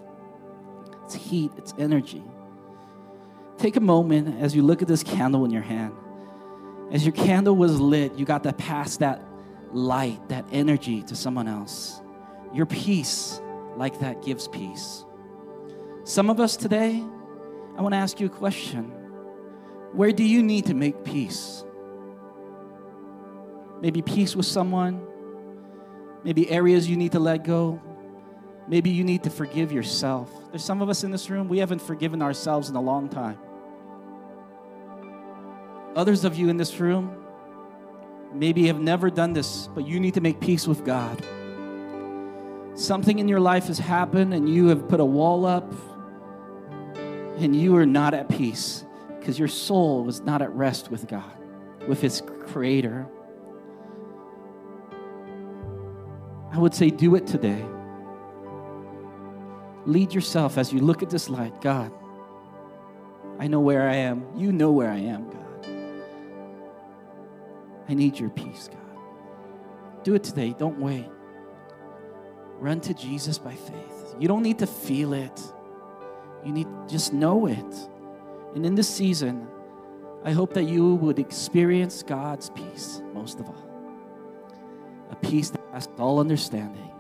It's 1.05 1.14
heat, 1.14 1.53
it's 1.57 1.74
energy. 1.78 2.22
Take 3.59 3.76
a 3.76 3.80
moment 3.80 4.40
as 4.40 4.55
you 4.55 4.62
look 4.62 4.82
at 4.82 4.88
this 4.88 5.03
candle 5.03 5.44
in 5.44 5.51
your 5.51 5.62
hand. 5.62 5.92
As 6.91 7.05
your 7.05 7.12
candle 7.12 7.55
was 7.55 7.80
lit, 7.80 8.14
you 8.14 8.24
got 8.24 8.43
to 8.45 8.53
pass 8.53 8.97
that 8.99 9.22
light, 9.72 10.28
that 10.28 10.45
energy 10.51 11.03
to 11.05 11.14
someone 11.14 11.47
else. 11.47 12.01
Your 12.53 12.66
peace, 12.66 13.41
like 13.76 14.01
that, 14.01 14.22
gives 14.22 14.49
peace. 14.49 15.05
Some 16.05 16.30
of 16.30 16.41
us 16.41 16.57
today, 16.57 17.03
I 17.76 17.82
want 17.82 17.93
to 17.93 17.99
ask 17.99 18.18
you 18.18 18.26
a 18.26 18.30
question. 18.30 18.86
Where 19.93 20.11
do 20.12 20.24
you 20.24 20.43
need 20.43 20.66
to 20.66 20.74
make 20.74 21.05
peace? 21.05 21.64
Maybe 23.80 24.03
peace 24.03 24.34
with 24.34 24.47
someone. 24.47 25.07
Maybe 26.24 26.51
areas 26.51 26.88
you 26.88 26.97
need 26.97 27.12
to 27.12 27.20
let 27.20 27.45
go. 27.45 27.80
Maybe 28.68 28.91
you 28.91 29.05
need 29.05 29.22
to 29.24 29.30
forgive 29.30 29.72
yourself. 29.72 30.30
There's 30.51 30.64
some 30.64 30.82
of 30.82 30.88
us 30.88 31.03
in 31.05 31.11
this 31.11 31.30
room, 31.30 31.49
we 31.49 31.59
haven't 31.59 31.80
forgiven 31.80 32.20
ourselves 32.22 32.68
in 32.68 32.76
a 32.76 32.80
long 32.80 33.09
time. 33.09 33.38
Others 35.97 36.24
of 36.24 36.36
you 36.36 36.49
in 36.49 36.57
this 36.57 36.78
room, 36.78 37.16
maybe 38.32 38.68
have 38.68 38.80
never 38.80 39.11
done 39.11 39.32
this, 39.32 39.68
but 39.74 39.86
you 39.86 39.99
need 39.99 40.14
to 40.14 40.20
make 40.20 40.41
peace 40.41 40.66
with 40.66 40.84
God. 40.84 41.24
Something 42.74 43.18
in 43.18 43.28
your 43.28 43.41
life 43.41 43.66
has 43.66 43.78
happened 43.78 44.32
and 44.32 44.49
you 44.49 44.68
have 44.68 44.88
put 44.88 45.01
a 45.01 45.05
wall 45.05 45.45
up 45.45 45.70
and 47.38 47.57
you 47.57 47.76
are 47.76 47.86
not 47.86 48.14
at 48.14 48.28
peace 48.28 48.84
because 49.18 49.38
your 49.38 49.49
soul 49.49 50.05
was 50.05 50.20
not 50.20 50.43
at 50.43 50.53
rest 50.53 50.91
with 50.91 51.09
God, 51.09 51.32
with 51.88 52.01
His 52.01 52.22
Creator. 52.47 53.07
I 56.53 56.59
would 56.59 56.74
say, 56.74 56.91
do 56.91 57.14
it 57.16 57.26
today. 57.26 57.64
Lead 59.86 60.14
yourself 60.14 60.59
as 60.59 60.72
you 60.72 60.80
look 60.80 61.03
at 61.03 61.11
this 61.11 61.28
light. 61.28 61.61
God, 61.61 61.93
I 63.38 63.47
know 63.47 63.61
where 63.61 63.88
I 63.88 63.97
am. 63.97 64.26
You 64.36 64.53
know 64.53 64.70
where 64.70 64.91
I 64.91 64.99
am, 64.99 65.30
God. 65.30 65.49
I 67.91 67.95
need 67.95 68.20
your 68.20 68.30
peace, 68.30 68.68
God. 68.68 70.05
Do 70.05 70.14
it 70.14 70.22
today. 70.22 70.55
Don't 70.57 70.78
wait. 70.78 71.09
Run 72.61 72.80
to 72.82 72.95
Jesus 72.95 73.36
by 73.36 73.55
faith. 73.55 74.14
You 74.16 74.28
don't 74.28 74.45
need 74.45 74.61
to 74.61 74.66
feel 74.66 75.12
it, 75.12 75.41
you 76.45 76.53
need 76.53 76.68
just 76.86 77.12
know 77.12 77.47
it. 77.47 77.88
And 78.55 78.64
in 78.64 78.74
this 78.76 78.88
season, 78.88 79.49
I 80.24 80.32
hope 80.32 80.55
that 80.55 80.64
you 80.64 80.95
would 80.97 81.18
experience 81.18 82.03
God's 82.03 82.51
peace 82.51 83.03
most 83.12 83.41
of 83.41 83.47
all. 83.47 83.66
A 85.11 85.16
peace 85.16 85.51
that 85.51 85.72
passes 85.72 85.93
all 85.99 86.20
understanding. 86.20 86.91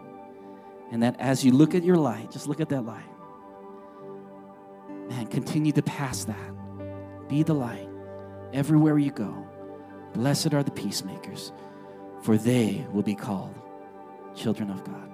And 0.90 1.02
that 1.02 1.20
as 1.20 1.44
you 1.44 1.52
look 1.52 1.74
at 1.74 1.84
your 1.84 1.96
light, 1.96 2.32
just 2.32 2.48
look 2.48 2.60
at 2.60 2.68
that 2.70 2.82
light. 2.82 3.04
Man, 5.08 5.26
continue 5.26 5.72
to 5.72 5.82
pass 5.82 6.24
that. 6.24 7.28
Be 7.28 7.42
the 7.42 7.54
light 7.54 7.88
everywhere 8.52 8.98
you 8.98 9.12
go. 9.12 9.49
Blessed 10.12 10.54
are 10.54 10.62
the 10.62 10.70
peacemakers, 10.70 11.52
for 12.22 12.36
they 12.36 12.86
will 12.92 13.02
be 13.02 13.14
called 13.14 13.54
children 14.34 14.70
of 14.70 14.84
God. 14.84 15.10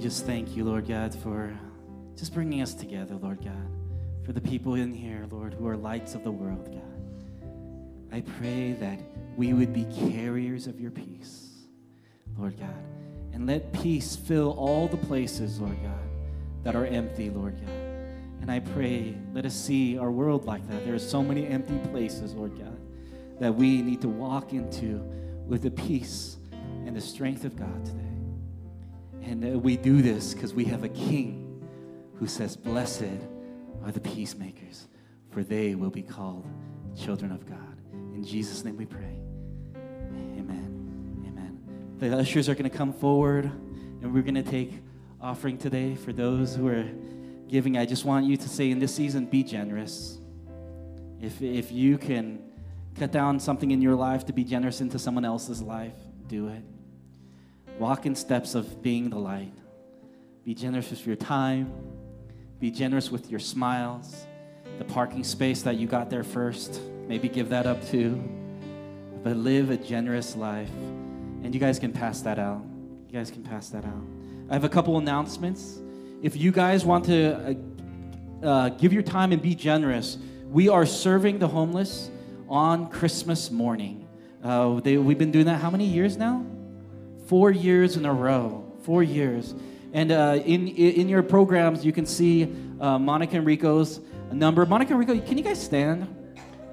Just 0.00 0.24
thank 0.24 0.56
you, 0.56 0.64
Lord 0.64 0.88
God, 0.88 1.14
for 1.14 1.54
just 2.16 2.32
bringing 2.32 2.62
us 2.62 2.72
together, 2.72 3.16
Lord 3.16 3.44
God. 3.44 3.68
For 4.24 4.32
the 4.32 4.40
people 4.40 4.74
in 4.74 4.94
here, 4.94 5.26
Lord, 5.30 5.52
who 5.52 5.68
are 5.68 5.76
lights 5.76 6.14
of 6.14 6.24
the 6.24 6.30
world, 6.30 6.64
God. 6.72 8.10
I 8.10 8.22
pray 8.22 8.72
that 8.80 8.98
we 9.36 9.52
would 9.52 9.74
be 9.74 9.84
carriers 10.10 10.66
of 10.66 10.80
your 10.80 10.90
peace, 10.90 11.50
Lord 12.38 12.58
God. 12.58 12.74
And 13.34 13.46
let 13.46 13.72
peace 13.74 14.16
fill 14.16 14.52
all 14.52 14.88
the 14.88 14.96
places, 14.96 15.60
Lord 15.60 15.76
God, 15.82 16.08
that 16.64 16.74
are 16.74 16.86
empty, 16.86 17.28
Lord 17.28 17.60
God. 17.60 17.74
And 18.40 18.50
I 18.50 18.60
pray, 18.60 19.14
let 19.34 19.44
us 19.44 19.54
see 19.54 19.98
our 19.98 20.10
world 20.10 20.46
like 20.46 20.66
that. 20.70 20.84
There 20.86 20.94
are 20.94 20.98
so 20.98 21.22
many 21.22 21.46
empty 21.46 21.78
places, 21.90 22.32
Lord 22.32 22.58
God, 22.58 22.78
that 23.38 23.54
we 23.54 23.82
need 23.82 24.00
to 24.00 24.08
walk 24.08 24.54
into 24.54 24.98
with 25.46 25.62
the 25.62 25.70
peace 25.70 26.38
and 26.86 26.96
the 26.96 27.02
strength 27.02 27.44
of 27.44 27.54
God 27.56 27.84
today. 27.84 28.09
And 29.22 29.44
uh, 29.44 29.58
we 29.58 29.76
do 29.76 30.02
this 30.02 30.34
because 30.34 30.54
we 30.54 30.64
have 30.66 30.84
a 30.84 30.88
king 30.88 31.68
who 32.16 32.26
says, 32.26 32.56
Blessed 32.56 33.04
are 33.84 33.92
the 33.92 34.00
peacemakers, 34.00 34.88
for 35.30 35.42
they 35.42 35.74
will 35.74 35.90
be 35.90 36.02
called 36.02 36.46
children 36.96 37.32
of 37.32 37.46
God. 37.46 37.78
In 38.14 38.24
Jesus' 38.24 38.64
name 38.64 38.76
we 38.76 38.86
pray. 38.86 39.18
Amen. 40.36 41.24
Amen. 41.26 41.58
The 41.98 42.18
ushers 42.18 42.48
are 42.48 42.54
going 42.54 42.70
to 42.70 42.76
come 42.76 42.92
forward 42.92 43.44
and 44.02 44.12
we're 44.14 44.22
going 44.22 44.34
to 44.34 44.42
take 44.42 44.82
offering 45.20 45.58
today 45.58 45.94
for 45.94 46.12
those 46.12 46.56
who 46.56 46.68
are 46.68 46.86
giving. 47.48 47.76
I 47.76 47.84
just 47.84 48.04
want 48.04 48.26
you 48.26 48.36
to 48.36 48.48
say 48.48 48.70
in 48.70 48.78
this 48.78 48.94
season, 48.94 49.26
be 49.26 49.42
generous. 49.42 50.18
If, 51.20 51.42
if 51.42 51.70
you 51.70 51.98
can 51.98 52.42
cut 52.98 53.12
down 53.12 53.40
something 53.40 53.70
in 53.70 53.82
your 53.82 53.94
life 53.94 54.26
to 54.26 54.32
be 54.32 54.44
generous 54.44 54.80
into 54.80 54.98
someone 54.98 55.24
else's 55.24 55.62
life, 55.62 55.96
do 56.26 56.48
it. 56.48 56.62
Walk 57.80 58.04
in 58.04 58.14
steps 58.14 58.54
of 58.54 58.82
being 58.82 59.08
the 59.08 59.16
light. 59.16 59.54
Be 60.44 60.54
generous 60.54 60.90
with 60.90 61.06
your 61.06 61.16
time. 61.16 61.72
Be 62.58 62.70
generous 62.70 63.10
with 63.10 63.30
your 63.30 63.40
smiles. 63.40 64.26
The 64.76 64.84
parking 64.84 65.24
space 65.24 65.62
that 65.62 65.76
you 65.76 65.86
got 65.86 66.10
there 66.10 66.22
first, 66.22 66.78
maybe 67.08 67.26
give 67.26 67.48
that 67.48 67.66
up 67.66 67.82
too. 67.88 68.22
But 69.24 69.38
live 69.38 69.70
a 69.70 69.78
generous 69.78 70.36
life. 70.36 70.68
And 71.42 71.54
you 71.54 71.58
guys 71.58 71.78
can 71.78 71.90
pass 71.90 72.20
that 72.20 72.38
out. 72.38 72.62
You 73.08 73.18
guys 73.18 73.30
can 73.30 73.42
pass 73.42 73.70
that 73.70 73.86
out. 73.86 74.04
I 74.50 74.52
have 74.52 74.64
a 74.64 74.68
couple 74.68 74.98
announcements. 74.98 75.80
If 76.20 76.36
you 76.36 76.52
guys 76.52 76.84
want 76.84 77.06
to 77.06 77.56
uh, 78.42 78.46
uh, 78.46 78.68
give 78.68 78.92
your 78.92 79.02
time 79.02 79.32
and 79.32 79.40
be 79.40 79.54
generous, 79.54 80.18
we 80.50 80.68
are 80.68 80.84
serving 80.84 81.38
the 81.38 81.48
homeless 81.48 82.10
on 82.46 82.90
Christmas 82.90 83.50
morning. 83.50 84.06
Uh, 84.44 84.80
they, 84.80 84.98
we've 84.98 85.16
been 85.16 85.32
doing 85.32 85.46
that 85.46 85.62
how 85.62 85.70
many 85.70 85.86
years 85.86 86.18
now? 86.18 86.44
Four 87.30 87.52
years 87.52 87.96
in 87.96 88.04
a 88.06 88.12
row. 88.12 88.64
Four 88.82 89.04
years. 89.04 89.54
And 89.92 90.10
uh, 90.10 90.42
in, 90.44 90.66
in 90.66 91.08
your 91.08 91.22
programs, 91.22 91.84
you 91.84 91.92
can 91.92 92.04
see 92.04 92.52
uh, 92.80 92.98
Monica 92.98 93.36
and 93.36 93.46
Rico's 93.46 94.00
number. 94.32 94.66
Monica 94.66 94.94
and 94.94 94.98
Rico, 94.98 95.24
can 95.24 95.38
you 95.38 95.44
guys 95.44 95.62
stand? 95.62 96.08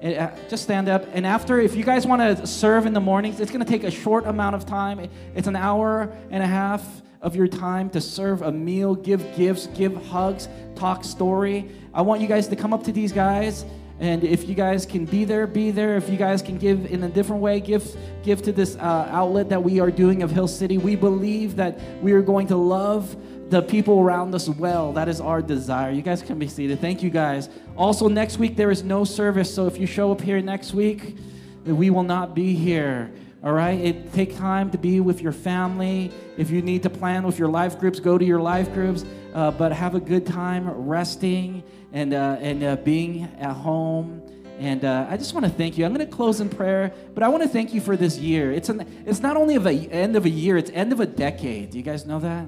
Uh, 0.02 0.30
just 0.48 0.64
stand 0.64 0.88
up. 0.88 1.06
And 1.12 1.24
after, 1.24 1.60
if 1.60 1.76
you 1.76 1.84
guys 1.84 2.08
want 2.08 2.22
to 2.22 2.44
serve 2.44 2.86
in 2.86 2.92
the 2.92 3.00
mornings, 3.00 3.38
it's 3.38 3.52
going 3.52 3.64
to 3.64 3.70
take 3.70 3.84
a 3.84 3.90
short 3.90 4.26
amount 4.26 4.56
of 4.56 4.66
time. 4.66 5.08
It's 5.36 5.46
an 5.46 5.54
hour 5.54 6.12
and 6.32 6.42
a 6.42 6.46
half 6.46 6.84
of 7.22 7.36
your 7.36 7.46
time 7.46 7.88
to 7.90 8.00
serve 8.00 8.42
a 8.42 8.50
meal, 8.50 8.96
give 8.96 9.36
gifts, 9.36 9.68
give 9.68 9.94
hugs, 10.06 10.48
talk 10.74 11.04
story. 11.04 11.70
I 11.94 12.02
want 12.02 12.20
you 12.20 12.26
guys 12.26 12.48
to 12.48 12.56
come 12.56 12.72
up 12.72 12.82
to 12.84 12.92
these 12.92 13.12
guys 13.12 13.64
and 14.00 14.22
if 14.22 14.48
you 14.48 14.54
guys 14.54 14.86
can 14.86 15.04
be 15.04 15.24
there, 15.24 15.46
be 15.46 15.70
there. 15.70 15.96
If 15.96 16.08
you 16.08 16.16
guys 16.16 16.40
can 16.40 16.56
give 16.56 16.86
in 16.86 17.02
a 17.02 17.08
different 17.08 17.42
way, 17.42 17.58
give 17.60 17.96
give 18.22 18.42
to 18.42 18.52
this 18.52 18.76
uh, 18.76 19.08
outlet 19.10 19.48
that 19.48 19.62
we 19.62 19.80
are 19.80 19.90
doing 19.90 20.22
of 20.22 20.30
Hill 20.30 20.48
City. 20.48 20.78
We 20.78 20.94
believe 20.94 21.56
that 21.56 21.80
we 22.00 22.12
are 22.12 22.22
going 22.22 22.46
to 22.48 22.56
love 22.56 23.16
the 23.50 23.62
people 23.62 24.00
around 24.00 24.34
us 24.34 24.48
well. 24.48 24.92
That 24.92 25.08
is 25.08 25.20
our 25.20 25.42
desire. 25.42 25.90
You 25.90 26.02
guys 26.02 26.22
can 26.22 26.38
be 26.38 26.46
seated. 26.46 26.80
Thank 26.80 27.02
you 27.02 27.10
guys. 27.10 27.48
Also, 27.76 28.08
next 28.08 28.38
week 28.38 28.56
there 28.56 28.70
is 28.70 28.82
no 28.82 29.04
service, 29.04 29.52
so 29.52 29.66
if 29.66 29.78
you 29.78 29.86
show 29.86 30.12
up 30.12 30.20
here 30.20 30.40
next 30.40 30.74
week, 30.74 31.16
we 31.64 31.90
will 31.90 32.02
not 32.02 32.34
be 32.34 32.54
here. 32.54 33.10
All 33.44 33.52
right? 33.52 33.78
It 33.78 34.12
take 34.12 34.36
time 34.36 34.70
to 34.70 34.78
be 34.78 35.00
with 35.00 35.22
your 35.22 35.32
family. 35.32 36.10
If 36.36 36.50
you 36.50 36.62
need 36.62 36.82
to 36.82 36.90
plan 36.90 37.24
with 37.24 37.38
your 37.38 37.48
life 37.48 37.78
groups, 37.78 38.00
go 38.00 38.18
to 38.18 38.24
your 38.24 38.40
life 38.40 38.72
groups. 38.74 39.04
Uh, 39.34 39.50
but 39.50 39.70
have 39.72 39.94
a 39.94 40.00
good 40.00 40.26
time 40.26 40.68
resting 40.68 41.62
and, 41.92 42.14
uh, 42.14 42.38
and 42.40 42.64
uh, 42.64 42.76
being 42.76 43.24
at 43.38 43.52
home. 43.52 44.22
And 44.58 44.84
uh, 44.84 45.06
I 45.08 45.16
just 45.16 45.34
want 45.34 45.46
to 45.46 45.52
thank 45.52 45.78
you. 45.78 45.84
I'm 45.84 45.94
going 45.94 46.04
to 46.04 46.12
close 46.12 46.40
in 46.40 46.48
prayer, 46.48 46.92
but 47.14 47.22
I 47.22 47.28
want 47.28 47.44
to 47.44 47.48
thank 47.48 47.72
you 47.72 47.80
for 47.80 47.96
this 47.96 48.18
year. 48.18 48.50
It's, 48.50 48.68
an, 48.68 49.04
it's 49.06 49.20
not 49.20 49.36
only 49.36 49.54
of 49.54 49.66
a 49.66 49.70
end 49.70 50.16
of 50.16 50.24
a 50.24 50.30
year, 50.30 50.56
it's 50.56 50.70
end 50.70 50.92
of 50.92 50.98
a 50.98 51.06
decade. 51.06 51.70
Do 51.70 51.78
you 51.78 51.84
guys 51.84 52.06
know 52.06 52.18
that? 52.18 52.46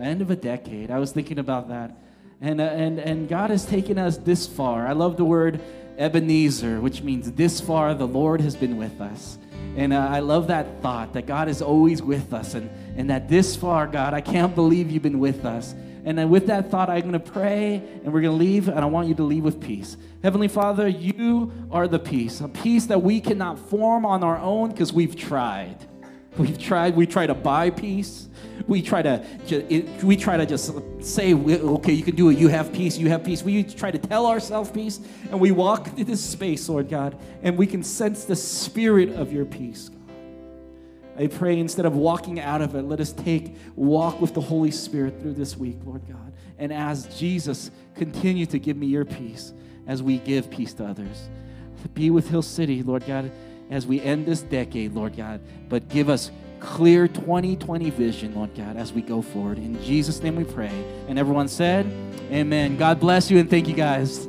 End 0.00 0.22
of 0.22 0.30
a 0.30 0.36
decade. 0.36 0.90
I 0.90 0.98
was 0.98 1.12
thinking 1.12 1.38
about 1.38 1.68
that. 1.68 1.98
And, 2.40 2.60
uh, 2.60 2.64
and, 2.64 2.98
and 2.98 3.28
God 3.28 3.50
has 3.50 3.66
taken 3.66 3.98
us 3.98 4.16
this 4.16 4.46
far. 4.46 4.86
I 4.86 4.92
love 4.92 5.16
the 5.16 5.24
word 5.24 5.60
Ebenezer, 5.98 6.80
which 6.80 7.02
means 7.02 7.32
this 7.32 7.60
far 7.60 7.94
the 7.94 8.06
Lord 8.06 8.40
has 8.40 8.56
been 8.56 8.76
with 8.76 9.00
us. 9.00 9.38
And 9.76 9.92
uh, 9.92 10.08
I 10.10 10.20
love 10.20 10.48
that 10.48 10.82
thought 10.82 11.14
that 11.14 11.26
God 11.26 11.48
is 11.48 11.60
always 11.60 12.00
with 12.02 12.32
us 12.32 12.54
and, 12.54 12.70
and 12.96 13.10
that 13.10 13.28
this 13.28 13.56
far, 13.56 13.86
God, 13.86 14.14
I 14.14 14.20
can't 14.20 14.54
believe 14.54 14.90
you've 14.90 15.02
been 15.02 15.18
with 15.18 15.44
us. 15.44 15.74
And 16.04 16.18
then 16.18 16.28
with 16.28 16.46
that 16.48 16.70
thought, 16.70 16.90
I'm 16.90 17.00
going 17.00 17.12
to 17.12 17.18
pray 17.18 17.76
and 18.04 18.12
we're 18.12 18.20
going 18.20 18.38
to 18.38 18.44
leave, 18.44 18.68
and 18.68 18.78
I 18.78 18.84
want 18.84 19.08
you 19.08 19.14
to 19.14 19.22
leave 19.22 19.42
with 19.42 19.60
peace. 19.60 19.96
Heavenly 20.22 20.48
Father, 20.48 20.86
you 20.86 21.52
are 21.70 21.88
the 21.88 21.98
peace, 21.98 22.40
a 22.40 22.48
peace 22.48 22.86
that 22.86 23.02
we 23.02 23.20
cannot 23.20 23.58
form 23.58 24.04
on 24.04 24.22
our 24.22 24.38
own 24.38 24.70
because 24.70 24.92
we've 24.92 25.16
tried. 25.16 25.76
We've 26.36 26.58
tried, 26.58 26.94
we 26.94 27.06
try 27.06 27.26
to 27.26 27.34
buy 27.34 27.70
peace. 27.70 28.28
We 28.66 28.80
try 28.80 29.02
to, 29.02 29.24
we 30.02 30.16
try 30.16 30.36
to 30.36 30.46
just 30.46 30.72
say, 31.00 31.34
okay, 31.34 31.92
you 31.92 32.02
can 32.02 32.16
do 32.16 32.30
it. 32.30 32.38
You 32.38 32.48
have 32.48 32.72
peace. 32.72 32.96
You 32.96 33.08
have 33.10 33.22
peace. 33.22 33.42
We 33.42 33.62
try 33.62 33.90
to 33.90 33.98
tell 33.98 34.26
ourselves 34.26 34.70
peace, 34.70 35.00
and 35.30 35.38
we 35.38 35.50
walk 35.50 35.88
into 35.88 36.04
this 36.04 36.24
space, 36.24 36.68
Lord 36.68 36.88
God, 36.88 37.18
and 37.42 37.58
we 37.58 37.66
can 37.66 37.82
sense 37.82 38.24
the 38.24 38.36
spirit 38.36 39.10
of 39.10 39.32
your 39.32 39.44
peace, 39.44 39.90
God. 39.90 40.00
I 41.16 41.26
pray 41.28 41.58
instead 41.58 41.86
of 41.86 41.94
walking 41.94 42.40
out 42.40 42.60
of 42.60 42.74
it, 42.74 42.82
let 42.82 43.00
us 43.00 43.12
take 43.12 43.54
walk 43.76 44.20
with 44.20 44.34
the 44.34 44.40
Holy 44.40 44.70
Spirit 44.70 45.20
through 45.20 45.34
this 45.34 45.56
week, 45.56 45.76
Lord 45.84 46.02
God. 46.08 46.32
And 46.58 46.72
as 46.72 47.06
Jesus, 47.18 47.70
continue 47.94 48.46
to 48.46 48.58
give 48.58 48.76
me 48.76 48.86
your 48.86 49.04
peace 49.04 49.52
as 49.86 50.02
we 50.02 50.18
give 50.18 50.50
peace 50.50 50.72
to 50.74 50.86
others. 50.86 51.28
Be 51.92 52.10
with 52.10 52.30
Hill 52.30 52.42
City, 52.42 52.82
Lord 52.82 53.06
God, 53.06 53.30
as 53.70 53.86
we 53.86 54.00
end 54.00 54.26
this 54.26 54.40
decade, 54.40 54.94
Lord 54.94 55.16
God. 55.16 55.40
But 55.68 55.88
give 55.88 56.08
us 56.08 56.30
clear 56.64 57.06
2020 57.06 57.90
vision, 57.90 58.34
Lord 58.34 58.54
God, 58.54 58.76
as 58.76 58.92
we 58.92 59.02
go 59.02 59.22
forward. 59.22 59.58
In 59.58 59.80
Jesus' 59.82 60.22
name 60.22 60.36
we 60.36 60.44
pray. 60.44 60.72
And 61.08 61.18
everyone 61.18 61.48
said, 61.48 61.86
Amen. 62.30 62.76
God 62.76 62.98
bless 62.98 63.30
you 63.30 63.38
and 63.38 63.48
thank 63.48 63.68
you 63.68 63.74
guys. 63.74 64.26